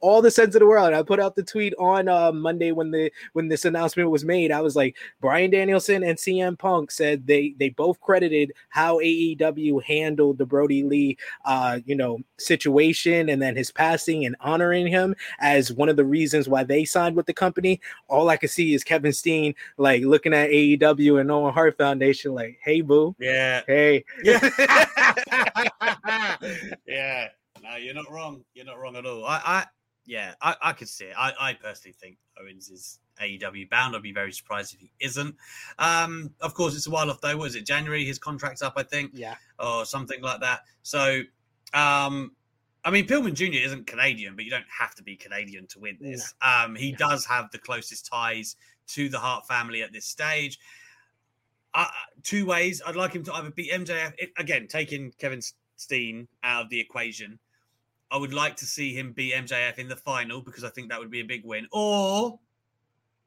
all 0.00 0.22
the 0.22 0.30
sense 0.30 0.54
of 0.54 0.60
the 0.60 0.66
world. 0.66 0.94
I 0.94 1.02
put 1.02 1.20
out 1.20 1.36
the 1.36 1.42
tweet 1.42 1.74
on 1.78 2.08
uh, 2.08 2.32
Monday 2.32 2.72
when 2.72 2.90
the 2.90 3.10
when 3.32 3.48
this 3.48 3.64
announcement 3.64 4.10
was 4.10 4.24
made. 4.24 4.52
I 4.52 4.60
was 4.60 4.76
like, 4.76 4.96
Bryan 5.20 5.50
Danielson 5.50 6.02
and 6.02 6.18
CM 6.18 6.58
Punk 6.58 6.90
said 6.90 7.26
they 7.26 7.54
they 7.58 7.68
both 7.70 8.00
credited 8.00 8.52
how 8.68 8.98
AEW 9.00 9.82
handled 9.82 10.38
the 10.38 10.46
Brodie 10.46 10.82
Lee 10.84 11.16
uh, 11.44 11.80
you 11.84 11.94
know 11.94 12.18
situation 12.38 13.28
and 13.28 13.40
then 13.40 13.56
his 13.56 13.70
passing 13.70 14.24
and 14.24 14.36
honoring 14.40 14.86
him 14.86 15.14
as 15.40 15.72
one 15.72 15.88
of 15.88 15.96
the 15.96 16.04
reasons 16.04 16.48
why 16.48 16.64
they 16.64 16.84
signed 16.84 17.16
with 17.16 17.26
the 17.26 17.32
company. 17.32 17.80
All 18.08 18.28
I 18.28 18.36
could 18.36 18.50
see 18.50 18.74
is 18.74 18.84
Kevin 18.84 19.12
Steen 19.12 19.54
like 19.78 20.02
looking 20.02 20.34
at 20.34 20.50
AEW 20.50 21.20
and 21.20 21.30
Owen 21.30 21.54
Hart 21.54 21.78
Foundation, 21.78 22.34
like, 22.34 22.58
hey 22.62 22.80
boo, 22.80 23.14
Yeah. 23.18 23.62
hey. 23.66 24.04
Yeah. 24.24 24.48
yeah. 26.86 27.28
No, 27.62 27.76
you're 27.76 27.94
not 27.94 28.10
wrong. 28.10 28.44
You're 28.54 28.66
not 28.66 28.78
wrong 28.78 28.96
at 28.96 29.06
all. 29.06 29.24
I, 29.24 29.40
I 29.44 29.64
yeah, 30.04 30.34
I, 30.42 30.56
I 30.62 30.72
could 30.72 30.88
see 30.88 31.04
it. 31.06 31.14
I, 31.16 31.32
I 31.38 31.54
personally 31.54 31.94
think 32.00 32.16
Owens 32.40 32.68
is 32.70 32.98
AEW 33.20 33.70
bound. 33.70 33.94
I'd 33.94 34.02
be 34.02 34.12
very 34.12 34.32
surprised 34.32 34.74
if 34.74 34.80
he 34.80 34.90
isn't. 35.00 35.34
Um, 35.78 36.32
of 36.40 36.54
course, 36.54 36.74
it's 36.74 36.88
a 36.88 36.90
while 36.90 37.08
off 37.10 37.20
though. 37.20 37.36
Was 37.36 37.54
it 37.54 37.64
January? 37.66 38.04
His 38.04 38.18
contract's 38.18 38.62
up, 38.62 38.74
I 38.76 38.82
think, 38.82 39.12
Yeah. 39.14 39.36
or 39.60 39.84
something 39.84 40.20
like 40.20 40.40
that. 40.40 40.62
So, 40.82 41.20
um, 41.72 42.32
I 42.84 42.90
mean, 42.90 43.06
Pillman 43.06 43.34
Jr. 43.34 43.64
isn't 43.64 43.86
Canadian, 43.86 44.34
but 44.34 44.44
you 44.44 44.50
don't 44.50 44.64
have 44.76 44.92
to 44.96 45.04
be 45.04 45.14
Canadian 45.14 45.68
to 45.68 45.78
win 45.78 45.98
this. 46.00 46.34
Um, 46.42 46.74
he 46.74 46.90
does 46.90 47.24
have 47.26 47.48
the 47.52 47.58
closest 47.58 48.06
ties 48.06 48.56
to 48.94 49.08
the 49.08 49.18
Hart 49.18 49.46
family 49.46 49.82
at 49.82 49.92
this 49.92 50.06
stage. 50.06 50.58
Uh, 51.74 51.86
two 52.22 52.44
ways. 52.46 52.82
I'd 52.86 52.96
like 52.96 53.12
him 53.12 53.24
to 53.24 53.32
either 53.34 53.50
beat 53.50 53.70
MJF 53.72 54.12
it- 54.18 54.32
again, 54.36 54.66
taking 54.68 55.10
Kevin 55.12 55.40
Steen 55.76 56.28
out 56.44 56.64
of 56.64 56.68
the 56.70 56.78
equation. 56.78 57.38
I 58.10 58.18
would 58.18 58.34
like 58.34 58.56
to 58.56 58.66
see 58.66 58.92
him 58.94 59.12
beat 59.12 59.32
MJF 59.34 59.78
in 59.78 59.88
the 59.88 59.96
final 59.96 60.42
because 60.42 60.64
I 60.64 60.68
think 60.68 60.90
that 60.90 60.98
would 61.00 61.10
be 61.10 61.20
a 61.20 61.24
big 61.24 61.44
win. 61.44 61.66
Or 61.72 62.38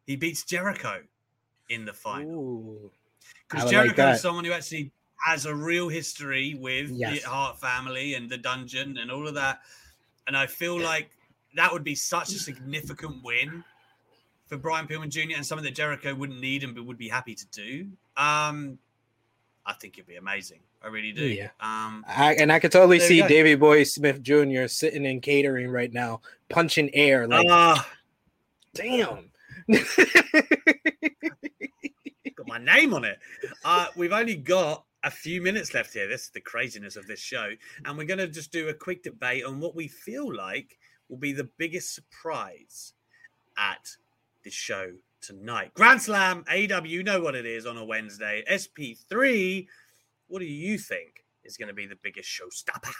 he 0.05 0.15
beats 0.15 0.43
Jericho 0.43 1.01
in 1.69 1.85
the 1.85 1.93
final 1.93 2.91
because 3.49 3.69
Jericho 3.71 4.05
like 4.05 4.15
is 4.15 4.21
someone 4.21 4.45
who 4.45 4.51
actually 4.51 4.91
has 5.25 5.47
a 5.47 5.55
real 5.55 5.89
history 5.89 6.53
with 6.53 6.91
Yes. 6.91 7.23
the 7.23 7.29
Hart 7.29 7.59
family 7.59 8.13
and 8.13 8.29
the 8.29 8.37
dungeon 8.37 8.99
and 8.99 9.09
all 9.09 9.27
of 9.27 9.33
that. 9.33 9.61
And 10.27 10.37
I 10.37 10.45
feel 10.45 10.79
like 10.79 11.09
that 11.55 11.73
would 11.73 11.83
be 11.83 11.95
such 11.95 12.29
a 12.29 12.37
significant 12.39 13.23
win 13.23 13.63
for 14.47 14.57
Brian 14.57 14.87
Pillman 14.87 15.09
Jr. 15.09 15.35
and 15.35 15.45
something 15.45 15.65
that 15.65 15.75
Jericho 15.75 16.13
wouldn't 16.13 16.39
need 16.39 16.63
and 16.63 16.75
but 16.75 16.85
would 16.85 16.97
be 16.97 17.09
happy 17.09 17.35
to 17.35 17.45
do. 17.47 17.87
Um, 18.17 18.77
I 19.65 19.73
think 19.73 19.97
it'd 19.97 20.07
be 20.07 20.15
amazing. 20.15 20.59
I 20.83 20.87
really 20.87 21.11
do. 21.11 21.25
Yeah. 21.25 21.49
Um, 21.59 22.05
I, 22.07 22.35
and 22.35 22.51
I 22.51 22.59
could 22.59 22.71
totally 22.71 22.99
see 22.99 23.19
go. 23.19 23.27
Davy 23.27 23.55
Boy 23.55 23.83
Smith 23.83 24.21
Jr. 24.21 24.67
sitting 24.67 25.05
in 25.05 25.19
catering 25.19 25.69
right 25.69 25.91
now, 25.91 26.21
punching 26.49 26.93
air. 26.93 27.27
Like, 27.27 27.47
ah, 27.49 27.89
damn. 28.75 29.31
got 32.35 32.45
my 32.45 32.59
name 32.59 32.93
on 32.93 33.03
it. 33.03 33.17
Uh, 33.63 33.87
we've 33.95 34.13
only 34.13 34.35
got 34.35 34.85
a 35.03 35.09
few 35.09 35.41
minutes 35.41 35.73
left 35.73 35.93
here. 35.93 36.07
This 36.07 36.25
is 36.25 36.29
the 36.29 36.41
craziness 36.41 36.95
of 36.95 37.07
this 37.07 37.19
show. 37.19 37.49
And 37.83 37.97
we're 37.97 38.05
going 38.05 38.19
to 38.19 38.27
just 38.27 38.51
do 38.51 38.69
a 38.69 38.73
quick 38.73 39.01
debate 39.01 39.43
on 39.43 39.59
what 39.59 39.75
we 39.75 39.87
feel 39.87 40.31
like 40.31 40.77
will 41.09 41.17
be 41.17 41.33
the 41.33 41.49
biggest 41.57 41.95
surprise 41.95 42.93
at 43.57 43.89
the 44.45 44.51
show 44.51 44.93
tonight. 45.21 45.73
Grand 45.73 46.01
Slam, 46.01 46.45
AEW, 46.49 46.87
you 46.87 47.03
know 47.03 47.19
what 47.19 47.35
it 47.35 47.45
is 47.45 47.65
on 47.65 47.77
a 47.77 47.83
Wednesday. 47.83 48.43
SB3, 48.49 49.67
what 50.27 50.39
do 50.39 50.45
you 50.45 50.77
think 50.77 51.25
is 51.43 51.57
going 51.57 51.67
to 51.67 51.73
be 51.73 51.87
the 51.87 51.97
biggest 52.01 52.29
showstopper? 52.29 52.93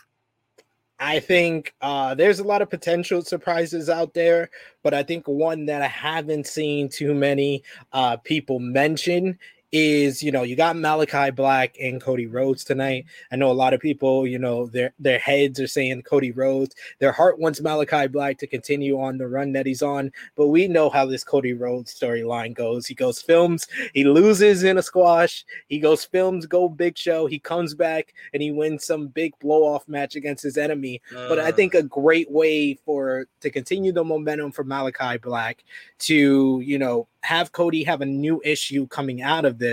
I 0.97 1.19
think 1.19 1.73
uh, 1.81 2.15
there's 2.15 2.39
a 2.39 2.43
lot 2.43 2.61
of 2.61 2.69
potential 2.69 3.21
surprises 3.21 3.89
out 3.89 4.13
there, 4.13 4.49
but 4.81 4.93
I 4.93 5.03
think 5.03 5.27
one 5.27 5.65
that 5.67 5.81
I 5.81 5.87
haven't 5.87 6.47
seen 6.47 6.89
too 6.89 7.13
many 7.13 7.63
uh, 7.93 8.17
people 8.17 8.59
mention 8.59 9.37
is 9.75 10.23
you 10.23 10.31
know 10.31 10.43
you 10.43 10.55
got 10.55 10.77
Malachi 10.77 11.31
Black 11.31 11.75
and 11.81 11.99
Cody 12.01 12.27
Rhodes 12.27 12.63
tonight. 12.63 13.05
I 13.29 13.35
know 13.35 13.51
a 13.51 13.61
lot 13.63 13.73
of 13.73 13.81
people 13.81 14.25
you 14.25 14.39
know 14.39 14.67
their 14.67 14.93
their 14.99 15.19
heads 15.19 15.59
are 15.59 15.67
saying 15.67 16.03
Cody 16.03 16.31
Rhodes. 16.31 16.75
Their 16.99 17.11
heart 17.11 17.39
wants 17.39 17.59
Malachi 17.59 18.07
Black 18.07 18.37
to 18.37 18.47
continue 18.47 18.97
on 19.01 19.17
the 19.17 19.27
run 19.27 19.51
that 19.51 19.65
he's 19.65 19.81
on, 19.81 20.13
but 20.37 20.47
we 20.47 20.69
know 20.69 20.89
how 20.89 21.05
this 21.05 21.25
Cody 21.25 21.51
Rhodes 21.53 21.93
storyline 21.93 22.53
goes. 22.53 22.87
He 22.87 22.95
goes 22.95 23.21
films, 23.21 23.67
he 23.93 24.05
loses 24.05 24.63
in 24.63 24.77
a 24.77 24.81
squash, 24.81 25.43
he 25.67 25.77
goes 25.79 26.05
films, 26.05 26.45
go 26.45 26.69
big 26.69 26.97
show, 26.97 27.25
he 27.25 27.37
comes 27.39 27.73
back 27.75 28.13
and 28.33 28.41
he 28.41 28.51
wins 28.51 28.85
some 28.85 29.07
big 29.07 29.37
blow 29.39 29.63
off 29.63 29.85
match 29.89 30.15
against 30.15 30.43
his 30.43 30.57
enemy. 30.57 31.01
But 31.11 31.37
I 31.39 31.49
Uh, 31.49 31.51
think 31.51 31.73
a 31.73 31.83
great 31.83 32.31
way 32.31 32.75
for 32.85 33.27
to 33.41 33.49
continue 33.49 33.91
the 33.91 34.05
momentum 34.05 34.53
for 34.53 34.63
Malachi 34.63 35.17
Black 35.17 35.63
to 35.99 36.61
you 36.63 36.79
know 36.79 37.07
have 37.25 37.51
Cody 37.51 37.83
have 37.83 38.01
a 38.01 38.05
new 38.05 38.39
issue 38.45 38.85
coming 38.87 39.23
out 39.23 39.45
of 39.45 39.57
this, 39.57 39.64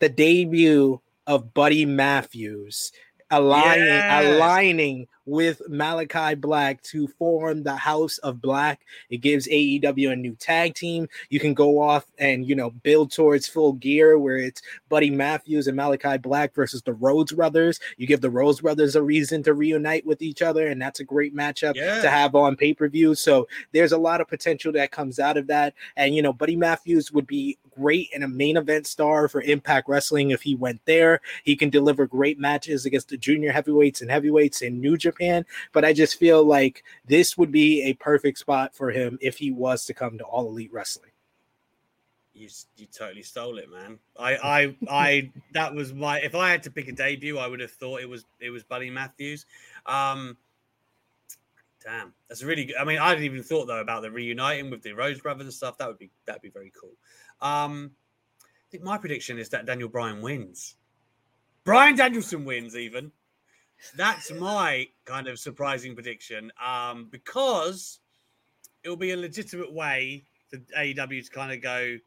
the 0.00 0.08
debut 0.08 1.00
of 1.26 1.54
Buddy 1.54 1.84
Matthews 1.86 2.92
aligning 3.30 3.86
Yes. 3.86 4.36
aligning 4.36 5.08
with 5.26 5.62
Malachi 5.70 6.34
Black 6.34 6.82
to 6.82 7.06
form 7.08 7.62
the 7.62 7.74
House 7.74 8.18
of 8.18 8.42
Black. 8.42 8.82
It 9.08 9.22
gives 9.22 9.48
AEW 9.48 10.12
a 10.12 10.16
new 10.16 10.34
tag 10.34 10.74
team. 10.74 11.08
You 11.30 11.40
can 11.40 11.54
go 11.54 11.80
off 11.80 12.04
and 12.18 12.46
you 12.46 12.54
know 12.54 12.70
build 12.70 13.10
towards 13.10 13.48
full 13.48 13.72
gear 13.72 14.18
where 14.18 14.36
it's 14.36 14.60
Buddy 14.90 15.08
Matthews 15.08 15.66
and 15.66 15.76
Malachi 15.76 16.18
Black 16.18 16.54
versus 16.54 16.82
the 16.82 16.92
Rhodes 16.92 17.32
brothers. 17.32 17.80
You 17.96 18.06
give 18.06 18.20
the 18.20 18.28
Rhodes 18.30 18.60
brothers 18.60 18.96
a 18.96 19.02
reason 19.02 19.42
to 19.44 19.54
reunite 19.54 20.04
with 20.04 20.20
each 20.20 20.42
other, 20.42 20.68
and 20.68 20.80
that's 20.80 21.00
a 21.00 21.04
great 21.04 21.34
matchup 21.34 21.74
Yeah. 21.74 22.02
to 22.02 22.10
have 22.10 22.34
on 22.34 22.54
pay 22.54 22.74
per 22.74 22.88
view. 22.90 23.14
So 23.14 23.48
there's 23.72 23.92
a 23.92 23.98
lot 23.98 24.20
of 24.20 24.28
potential 24.28 24.72
that 24.72 24.90
comes 24.92 25.18
out 25.18 25.38
of 25.38 25.46
that. 25.46 25.72
And 25.96 26.14
you 26.14 26.20
know, 26.20 26.34
Buddy 26.34 26.54
Matthews 26.56 27.10
would 27.12 27.26
be 27.26 27.56
great 27.74 28.10
and 28.14 28.24
a 28.24 28.28
main 28.28 28.56
event 28.56 28.86
star 28.86 29.28
for 29.28 29.40
Impact 29.42 29.88
Wrestling 29.88 30.30
if 30.30 30.42
he 30.42 30.54
went 30.54 30.80
there. 30.84 31.20
He 31.44 31.56
can 31.56 31.70
deliver 31.70 32.06
great 32.06 32.38
matches 32.38 32.86
against 32.86 33.08
the 33.08 33.16
junior 33.16 33.52
heavyweights 33.52 34.00
and 34.00 34.10
heavyweights 34.10 34.62
in 34.62 34.80
New 34.80 34.96
Japan. 34.96 35.44
But 35.72 35.84
I 35.84 35.92
just 35.92 36.18
feel 36.18 36.44
like 36.44 36.84
this 37.06 37.36
would 37.36 37.52
be 37.52 37.82
a 37.82 37.94
perfect 37.94 38.38
spot 38.38 38.74
for 38.74 38.90
him 38.90 39.18
if 39.20 39.38
he 39.38 39.50
was 39.50 39.84
to 39.86 39.94
come 39.94 40.18
to 40.18 40.24
All 40.24 40.48
Elite 40.48 40.72
Wrestling. 40.72 41.10
You, 42.34 42.48
you 42.76 42.86
totally 42.86 43.22
stole 43.22 43.58
it, 43.58 43.70
man. 43.70 43.98
I, 44.18 44.36
I, 44.36 44.76
I. 44.88 45.30
That 45.52 45.72
was 45.72 45.94
my. 45.94 46.18
If 46.18 46.34
I 46.34 46.50
had 46.50 46.64
to 46.64 46.70
pick 46.70 46.88
a 46.88 46.92
debut, 46.92 47.38
I 47.38 47.46
would 47.46 47.60
have 47.60 47.70
thought 47.70 48.00
it 48.00 48.08
was 48.08 48.24
it 48.40 48.50
was 48.50 48.64
Buddy 48.64 48.90
Matthews. 48.90 49.46
Um, 49.86 50.36
damn, 51.84 52.12
that's 52.28 52.42
really 52.42 52.64
good. 52.64 52.76
I 52.76 52.84
mean, 52.84 52.98
I 52.98 53.10
didn't 53.10 53.26
even 53.26 53.42
thought 53.44 53.66
though 53.66 53.80
about 53.80 54.02
the 54.02 54.10
reuniting 54.10 54.70
with 54.70 54.82
the 54.82 54.92
Rhodes 54.92 55.20
brothers 55.20 55.44
and 55.44 55.54
stuff. 55.54 55.78
That 55.78 55.86
would 55.86 55.98
be 55.98 56.10
that'd 56.26 56.42
be 56.42 56.48
very 56.48 56.72
cool. 56.80 56.94
Um, 57.44 57.92
I 58.42 58.70
think 58.70 58.82
my 58.82 58.98
prediction 58.98 59.38
is 59.38 59.48
that 59.50 59.66
Daniel 59.66 59.88
Bryan 59.88 60.20
wins. 60.20 60.74
Bryan 61.62 61.94
Danielson 61.94 62.44
wins, 62.44 62.74
even. 62.74 63.12
That's 63.96 64.32
my 64.32 64.88
kind 65.04 65.28
of 65.28 65.38
surprising 65.38 65.94
prediction. 65.94 66.50
Um, 66.64 67.08
because 67.10 68.00
it'll 68.82 68.96
be 68.96 69.12
a 69.12 69.16
legitimate 69.16 69.72
way 69.72 70.24
for 70.48 70.56
AEW 70.76 71.24
to 71.24 71.30
kind 71.30 71.52
of 71.52 71.62
go, 71.62 71.98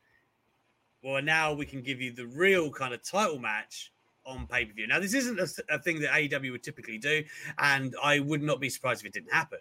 well, 1.03 1.21
now 1.21 1.53
we 1.53 1.65
can 1.65 1.81
give 1.81 2.01
you 2.01 2.11
the 2.11 2.27
real 2.27 2.71
kind 2.71 2.93
of 2.93 3.03
title 3.03 3.39
match 3.39 3.93
on 4.25 4.47
pay 4.47 4.65
per 4.65 4.73
view. 4.73 4.87
Now, 4.87 4.99
this 4.99 5.13
isn't 5.13 5.39
a, 5.39 5.75
a, 5.75 5.79
thing 5.79 6.01
that 6.01 6.11
AEW 6.11 6.51
would 6.51 6.63
typically 6.63 6.97
do, 6.97 7.23
and 7.59 7.95
I 8.03 8.19
would 8.19 8.43
not 8.43 8.59
be 8.59 8.69
surprised 8.69 9.01
if 9.01 9.07
it 9.07 9.13
didn't 9.13 9.31
happen. 9.31 9.59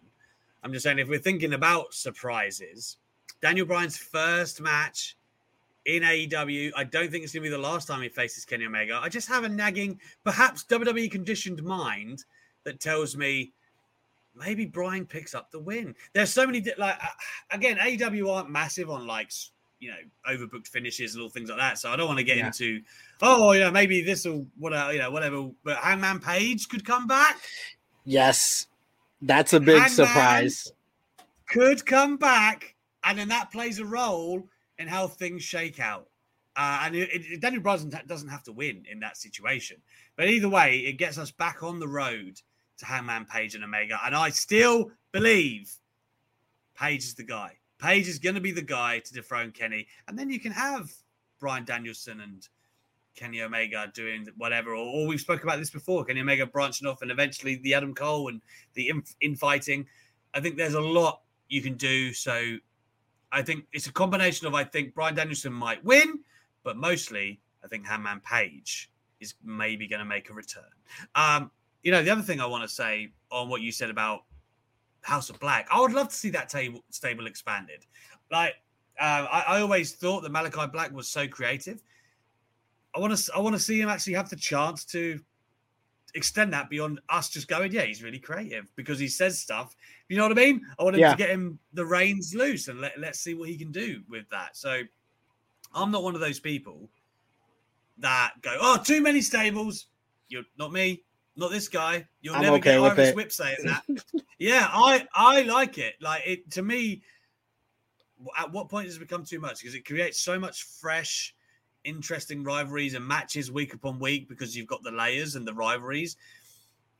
I'm 0.62 0.72
just 0.72 0.82
saying, 0.82 0.98
if 0.98 1.08
we're 1.08 1.18
thinking 1.18 1.52
about 1.52 1.94
surprises, 1.94 2.96
Daniel 3.40 3.66
Bryan's 3.66 3.96
first 3.96 4.60
match 4.60 5.16
in 5.86 6.02
AEW, 6.02 6.72
I 6.76 6.84
don't 6.84 7.10
think 7.10 7.24
it's 7.24 7.32
going 7.32 7.44
to 7.44 7.50
be 7.50 7.56
the 7.56 7.62
last 7.62 7.86
time 7.86 8.02
he 8.02 8.08
faces 8.08 8.44
Kenny 8.44 8.66
Omega. 8.66 9.00
I 9.02 9.08
just 9.08 9.28
have 9.28 9.44
a 9.44 9.48
nagging, 9.48 10.00
perhaps 10.24 10.64
WWE 10.64 11.10
conditioned 11.10 11.62
mind 11.62 12.24
that 12.64 12.80
tells 12.80 13.16
me 13.16 13.52
maybe 14.34 14.66
Bryan 14.66 15.06
picks 15.06 15.34
up 15.34 15.52
the 15.52 15.60
win. 15.60 15.94
There's 16.12 16.30
so 16.30 16.44
many, 16.44 16.64
like, 16.76 16.96
uh, 17.02 17.06
again, 17.52 17.76
AEW 17.78 18.28
aren't 18.30 18.50
massive 18.50 18.90
on 18.90 19.06
like 19.06 19.30
you 19.78 19.90
know 19.90 19.96
overbooked 20.28 20.66
finishes 20.68 21.14
and 21.14 21.22
all 21.22 21.28
things 21.28 21.48
like 21.48 21.58
that. 21.58 21.78
So 21.78 21.90
I 21.90 21.96
don't 21.96 22.08
want 22.08 22.18
to 22.18 22.24
get 22.24 22.38
yeah. 22.38 22.46
into 22.46 22.80
oh 23.20 23.52
yeah 23.52 23.68
maybe 23.68 24.00
this 24.00 24.24
will 24.24 24.46
whatever 24.58 24.92
you 24.92 24.98
know 24.98 25.10
whatever. 25.10 25.50
But 25.64 25.76
Hangman 25.76 26.20
Page 26.20 26.68
could 26.68 26.84
come 26.84 27.06
back. 27.06 27.38
Yes, 28.04 28.66
that's 29.22 29.52
a 29.52 29.60
big 29.60 29.80
Hangman 29.80 29.90
surprise. 29.90 30.72
Could 31.48 31.84
come 31.84 32.16
back, 32.16 32.74
and 33.04 33.18
then 33.18 33.28
that 33.28 33.52
plays 33.52 33.78
a 33.78 33.84
role 33.84 34.48
in 34.78 34.88
how 34.88 35.06
things 35.06 35.42
shake 35.42 35.80
out. 35.80 36.08
Uh, 36.56 36.82
and 36.84 36.96
it, 36.96 37.10
it, 37.12 37.40
Daniel 37.40 37.62
Bryan 37.62 37.92
doesn't 38.06 38.28
have 38.28 38.42
to 38.44 38.52
win 38.52 38.84
in 38.90 39.00
that 39.00 39.16
situation. 39.16 39.76
But 40.16 40.28
either 40.28 40.48
way, 40.48 40.78
it 40.78 40.94
gets 40.94 41.18
us 41.18 41.30
back 41.30 41.62
on 41.62 41.78
the 41.78 41.88
road 41.88 42.40
to 42.78 42.86
Hangman 42.86 43.26
Page 43.26 43.54
and 43.54 43.64
Omega. 43.64 43.98
And 44.04 44.14
I 44.14 44.30
still 44.30 44.90
believe 45.12 45.70
Page 46.76 47.04
is 47.04 47.14
the 47.14 47.24
guy. 47.24 47.52
Page 47.78 48.08
is 48.08 48.18
going 48.18 48.34
to 48.34 48.40
be 48.40 48.52
the 48.52 48.62
guy 48.62 49.00
to 49.00 49.12
dethrone 49.12 49.50
Kenny, 49.50 49.86
and 50.08 50.18
then 50.18 50.30
you 50.30 50.40
can 50.40 50.52
have 50.52 50.90
Bryan 51.40 51.64
Danielson 51.64 52.20
and 52.20 52.46
Kenny 53.14 53.42
Omega 53.42 53.90
doing 53.94 54.26
whatever. 54.36 54.70
Or, 54.70 54.86
or 54.86 55.06
we've 55.06 55.20
spoken 55.20 55.48
about 55.48 55.58
this 55.58 55.70
before: 55.70 56.04
Kenny 56.04 56.20
Omega 56.20 56.46
branching 56.46 56.86
off, 56.86 57.02
and 57.02 57.10
eventually 57.10 57.56
the 57.56 57.74
Adam 57.74 57.94
Cole 57.94 58.28
and 58.28 58.40
the 58.74 58.92
infighting. 59.20 59.86
I 60.34 60.40
think 60.40 60.56
there's 60.56 60.74
a 60.74 60.80
lot 60.80 61.22
you 61.48 61.62
can 61.62 61.74
do. 61.74 62.12
So 62.12 62.56
I 63.32 63.42
think 63.42 63.64
it's 63.72 63.86
a 63.86 63.92
combination 63.92 64.46
of 64.46 64.54
I 64.54 64.64
think 64.64 64.94
Bryan 64.94 65.14
Danielson 65.14 65.52
might 65.52 65.84
win, 65.84 66.20
but 66.62 66.76
mostly 66.76 67.40
I 67.64 67.68
think 67.68 67.86
Hangman 67.86 68.20
Page 68.20 68.90
is 69.20 69.34
maybe 69.42 69.86
going 69.86 70.00
to 70.00 70.04
make 70.04 70.30
a 70.30 70.34
return. 70.34 70.64
Um, 71.14 71.50
you 71.82 71.90
know, 71.90 72.02
the 72.02 72.10
other 72.10 72.22
thing 72.22 72.40
I 72.40 72.46
want 72.46 72.62
to 72.62 72.68
say 72.68 73.12
on 73.30 73.48
what 73.48 73.60
you 73.60 73.72
said 73.72 73.90
about 73.90 74.22
House 75.06 75.30
of 75.30 75.38
Black. 75.38 75.68
I 75.70 75.80
would 75.80 75.92
love 75.92 76.08
to 76.08 76.14
see 76.14 76.30
that 76.30 76.48
table 76.48 76.84
stable 76.90 77.28
expanded. 77.28 77.86
Like 78.30 78.54
uh, 79.00 79.26
I, 79.30 79.44
I, 79.48 79.60
always 79.60 79.92
thought 79.92 80.22
that 80.22 80.32
Malakai 80.32 80.72
Black 80.72 80.92
was 80.92 81.06
so 81.06 81.28
creative. 81.28 81.80
I 82.94 82.98
want 82.98 83.16
to 83.16 83.32
I 83.34 83.38
want 83.38 83.54
to 83.54 83.60
see 83.60 83.80
him 83.80 83.88
actually 83.88 84.14
have 84.14 84.28
the 84.28 84.36
chance 84.36 84.84
to 84.86 85.20
extend 86.16 86.52
that 86.52 86.68
beyond 86.70 87.00
us 87.08 87.28
just 87.28 87.46
going, 87.46 87.70
yeah, 87.72 87.82
he's 87.82 88.02
really 88.02 88.18
creative 88.18 88.70
because 88.74 88.98
he 88.98 89.08
says 89.08 89.38
stuff. 89.38 89.76
You 90.08 90.16
know 90.16 90.24
what 90.24 90.32
I 90.32 90.42
mean? 90.42 90.62
I 90.78 90.82
want 90.82 90.96
him 90.96 91.00
yeah. 91.00 91.12
to 91.12 91.16
get 91.16 91.30
him 91.30 91.58
the 91.74 91.86
reins 91.86 92.34
loose 92.34 92.68
and 92.68 92.80
let, 92.80 92.98
let's 92.98 93.20
see 93.20 93.34
what 93.34 93.48
he 93.48 93.56
can 93.56 93.70
do 93.70 94.02
with 94.08 94.28
that. 94.30 94.56
So 94.56 94.82
I'm 95.74 95.90
not 95.90 96.02
one 96.02 96.14
of 96.14 96.20
those 96.20 96.40
people 96.40 96.88
that 97.98 98.32
go, 98.42 98.56
oh, 98.60 98.82
too 98.82 99.00
many 99.00 99.20
stables. 99.20 99.86
You're 100.28 100.44
not 100.58 100.72
me 100.72 101.02
not 101.36 101.50
this 101.50 101.68
guy. 101.68 102.06
You'll 102.20 102.34
I'm 102.34 102.42
never 102.42 102.56
okay 102.56 102.80
get 102.80 102.98
Irish 102.98 103.14
Whip 103.14 103.32
saying 103.32 103.58
that. 103.64 103.82
yeah, 104.38 104.68
I 104.72 105.06
I 105.14 105.42
like 105.42 105.78
it. 105.78 105.94
Like 106.00 106.22
it 106.26 106.50
to 106.52 106.62
me. 106.62 107.02
At 108.38 108.50
what 108.50 108.70
point 108.70 108.86
does 108.86 108.96
it 108.96 109.00
become 109.00 109.24
too 109.24 109.38
much? 109.38 109.60
Because 109.60 109.74
it 109.74 109.84
creates 109.84 110.18
so 110.20 110.38
much 110.38 110.64
fresh, 110.80 111.34
interesting 111.86 112.44
rivalries 112.44 112.94
and 112.94 113.06
matches 113.06 113.50
week 113.50 113.72
upon 113.72 113.98
week 113.98 114.28
because 114.28 114.56
you've 114.56 114.66
got 114.66 114.82
the 114.82 114.90
layers 114.90 115.36
and 115.36 115.46
the 115.46 115.54
rivalries. 115.54 116.16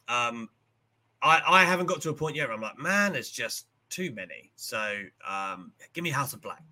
Um, 0.09 0.49
I 1.23 1.43
I 1.47 1.65
haven't 1.65 1.87
got 1.87 2.01
to 2.03 2.11
a 2.11 2.15
point 2.15 2.37
yet 2.37 2.49
where 2.49 2.57
I'm 2.57 2.63
like, 2.63 2.79
man, 2.79 3.15
it's 3.15 3.31
just 3.31 3.67
too 3.91 4.13
many. 4.13 4.53
So 4.57 5.03
um, 5.29 5.73
give 5.93 6.05
me 6.05 6.11
House 6.11 6.33
of 6.33 6.41
Black. 6.41 6.63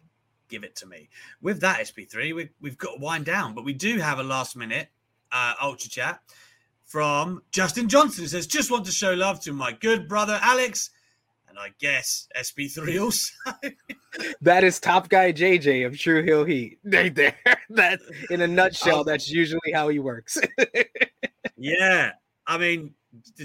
Give 0.49 0.65
it 0.65 0.77
to 0.77 0.87
me. 0.87 1.09
With 1.43 1.61
that 1.61 1.81
SB3, 1.81 2.35
we, 2.35 2.51
we've 2.61 2.79
got 2.79 2.95
to 2.95 3.01
wind 3.01 3.25
down, 3.25 3.55
but 3.55 3.65
we 3.65 3.73
do 3.73 3.99
have 3.99 4.19
a 4.19 4.23
last 4.23 4.57
minute 4.57 4.89
uh, 5.33 5.55
ultra 5.61 5.91
chat 5.91 6.21
from 6.85 7.43
Justin 7.51 7.89
Johnson. 7.89 8.25
It 8.25 8.29
says, 8.29 8.47
just 8.47 8.71
want 8.71 8.85
to 8.87 8.93
show 8.93 9.15
love 9.15 9.41
to 9.41 9.53
my 9.53 9.73
good 9.73 10.09
brother 10.09 10.39
Alex. 10.43 10.91
And 11.55 11.61
I 11.61 11.73
guess 11.79 12.27
SB3 12.37 13.01
also. 13.01 13.33
that 14.41 14.65
is 14.65 14.81
top 14.81 15.09
guy 15.09 15.33
JJ 15.33 15.87
of 15.87 15.97
True 15.97 16.25
Heel 16.25 16.45
Heat. 16.45 16.81
Right 16.85 17.15
there. 17.15 17.37
That 17.71 18.01
in 18.31 18.43
a 18.43 18.47
nutshell, 18.47 19.05
that's 19.05 19.31
usually 19.31 19.73
how 19.73 19.89
he 19.89 19.99
works. 19.99 20.39
yeah. 21.57 22.13
I 22.47 22.59
mean, 22.59 22.95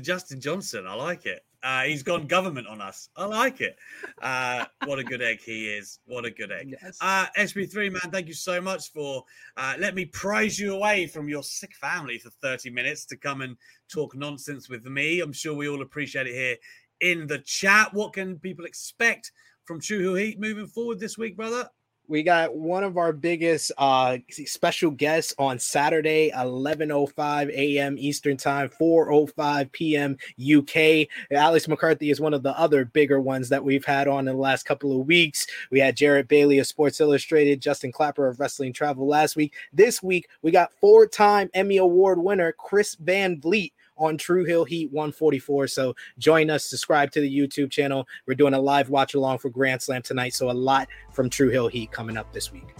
Justin 0.02 0.42
Johnson, 0.42 0.86
I 0.88 0.94
like 0.94 1.26
it. 1.26 1.42
Uh, 1.64 1.84
he's 1.84 2.04
gone 2.04 2.28
government 2.28 2.68
on 2.68 2.82
us. 2.82 3.10
I 3.16 3.26
like 3.26 3.62
it. 3.62 3.78
Uh, 4.22 4.66
what 4.86 5.00
a 5.00 5.04
good 5.04 5.22
egg 5.22 5.40
he 5.42 5.68
is. 5.68 6.00
What 6.06 6.26
a 6.26 6.32
good 6.32 6.52
egg. 6.52 6.76
Yes. 6.82 6.98
Uh, 7.02 7.28
SB3, 7.38 7.92
man, 7.92 8.12
thank 8.12 8.28
you 8.28 8.34
so 8.34 8.60
much 8.62 8.92
for 8.92 9.24
uh, 9.58 9.76
let 9.80 9.96
me 9.96 10.06
prize 10.06 10.60
you 10.60 10.76
away 10.76 11.08
from 11.08 11.30
your 11.30 11.44
sick 11.44 11.76
family 11.76 12.18
for 12.18 12.30
30 12.30 12.70
minutes 12.72 13.06
to 13.06 13.18
come 13.18 13.42
and 13.42 13.56
talk 13.92 14.16
nonsense 14.16 14.70
with 14.70 14.86
me. 14.86 15.22
I'm 15.22 15.34
sure 15.34 15.54
we 15.54 15.70
all 15.70 15.82
appreciate 15.82 16.28
it 16.28 16.34
here 16.34 16.56
in 17.02 17.28
the 17.28 17.40
chat. 17.40 17.94
What 17.94 18.14
can 18.14 18.40
people 18.40 18.66
expect 18.66 19.32
from 19.66 19.82
Heel 19.82 20.16
Heat 20.16 20.40
moving 20.40 20.68
forward 20.68 21.00
this 21.00 21.18
week, 21.18 21.38
brother? 21.38 21.70
we 22.10 22.24
got 22.24 22.56
one 22.56 22.84
of 22.84 22.98
our 22.98 23.14
biggest 23.14 23.72
uh 23.78 24.18
special 24.30 24.90
guests 24.92 25.34
on 25.38 25.60
Saturday 25.60 26.32
11:05 26.36 27.50
a.m. 27.52 27.96
Eastern 27.98 28.36
Time 28.36 28.68
4:05 28.68 29.72
p.m. 29.72 30.18
UK 30.58 31.08
Alex 31.32 31.68
McCarthy 31.68 32.10
is 32.10 32.20
one 32.20 32.34
of 32.34 32.44
the 32.44 32.58
other 32.60 32.84
bigger 32.84 33.22
ones 33.22 33.48
that 33.50 33.64
we've 33.64 33.86
had 33.86 34.08
on 34.08 34.28
in 34.28 34.36
the 34.36 34.42
last 34.42 34.64
couple 34.64 35.00
of 35.00 35.08
weeks 35.08 35.46
we 35.72 35.80
had 35.80 35.96
Jarrett 35.96 36.28
Bailey 36.28 36.58
of 36.58 36.68
Sports 36.68 37.00
Illustrated 37.00 37.62
Justin 37.62 37.92
Clapper 37.92 38.28
of 38.28 38.40
Wrestling 38.40 38.74
Travel 38.74 39.08
last 39.08 39.36
week 39.36 39.54
this 39.72 40.02
week 40.02 40.28
we 40.42 40.52
got 40.52 40.74
four-time 40.82 41.50
Emmy 41.54 41.78
award 41.78 42.20
winner 42.20 42.52
Chris 42.52 42.96
Van 42.96 43.40
Vliet 43.40 43.72
on 44.00 44.18
True 44.18 44.46
Heel 44.46 44.66
Heat 44.66 44.92
144. 44.92 45.68
So 45.68 45.96
join 46.18 46.50
us, 46.50 46.66
subscribe 46.66 47.12
to 47.12 47.22
the 47.22 47.38
YouTube 47.38 47.70
channel. 47.70 48.08
We're 48.26 48.34
doing 48.34 48.54
a 48.54 48.60
live 48.60 48.90
watch 48.90 49.14
along 49.14 49.40
for 49.40 49.50
Grand 49.50 49.82
Slam 49.82 50.02
tonight. 50.02 50.34
So 50.34 50.50
a 50.50 50.54
lot 50.54 50.88
from 51.12 51.30
True 51.30 51.50
Heel 51.50 51.68
Heat 51.68 51.92
coming 51.92 52.18
up 52.18 52.32
this 52.34 52.52
week. 52.52 52.76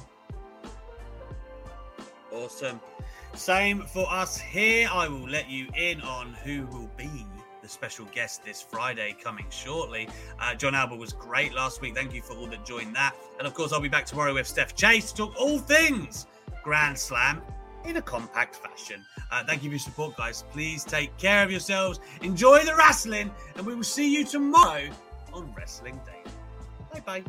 Awesome. 2.32 2.80
Same 3.36 3.84
for 3.84 4.10
us 4.12 4.40
here. 4.40 4.90
I 4.92 5.08
will 5.08 5.28
let 5.30 5.50
you 5.50 5.68
in 5.78 6.02
on 6.02 6.34
who 6.44 6.66
will 6.68 6.90
be 6.98 7.26
the 7.62 7.70
special 7.70 8.06
guest 8.14 8.44
this 8.44 8.62
Friday 8.62 9.16
coming 9.22 9.46
shortly. 9.50 10.10
Uh, 10.40 10.56
Jon 10.56 10.74
Alba 10.74 10.96
was 10.96 11.14
great 11.14 11.54
last 11.54 11.82
week. 11.82 11.96
Thank 11.96 12.14
you 12.14 12.22
for 12.22 12.36
all 12.36 12.48
that 12.48 12.66
joined 12.66 12.96
that. 12.96 13.16
And 13.38 13.48
of 13.48 13.54
course, 13.54 13.72
I'll 13.72 13.82
be 13.82 13.90
back 13.90 14.06
tomorrow 14.06 14.34
with 14.34 14.48
Steph 14.48 14.76
Chase 14.76 15.12
to 15.12 15.18
talk 15.18 15.40
all 15.40 15.60
things 15.60 16.26
Grand 16.64 16.98
Slam 16.98 17.42
in 17.86 17.98
a 17.98 18.02
compact 18.02 18.56
fashion. 18.56 19.06
Uh, 19.32 19.44
thank 19.46 19.64
you 19.64 19.70
for 19.70 19.74
your 19.74 19.80
support, 19.80 20.18
guys. 20.18 20.44
Please 20.52 20.84
take 20.84 21.16
care 21.18 21.44
of 21.44 21.52
yourselves. 21.52 22.00
Enjoy 22.22 22.64
the 22.64 22.76
wrestling, 22.76 23.32
and 23.56 23.66
we 23.66 23.76
will 23.76 23.84
see 23.84 24.14
you 24.14 24.26
tomorrow 24.26 24.90
on 25.34 25.54
Wrestling 25.56 26.00
Day. 26.06 26.24
Bye 26.94 27.22
bye. 27.22 27.24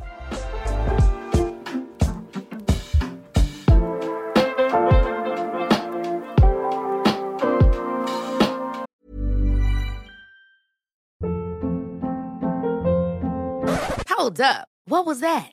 Hold 14.09 14.41
up. 14.41 14.69
What 14.85 15.07
was 15.07 15.21
that? 15.21 15.53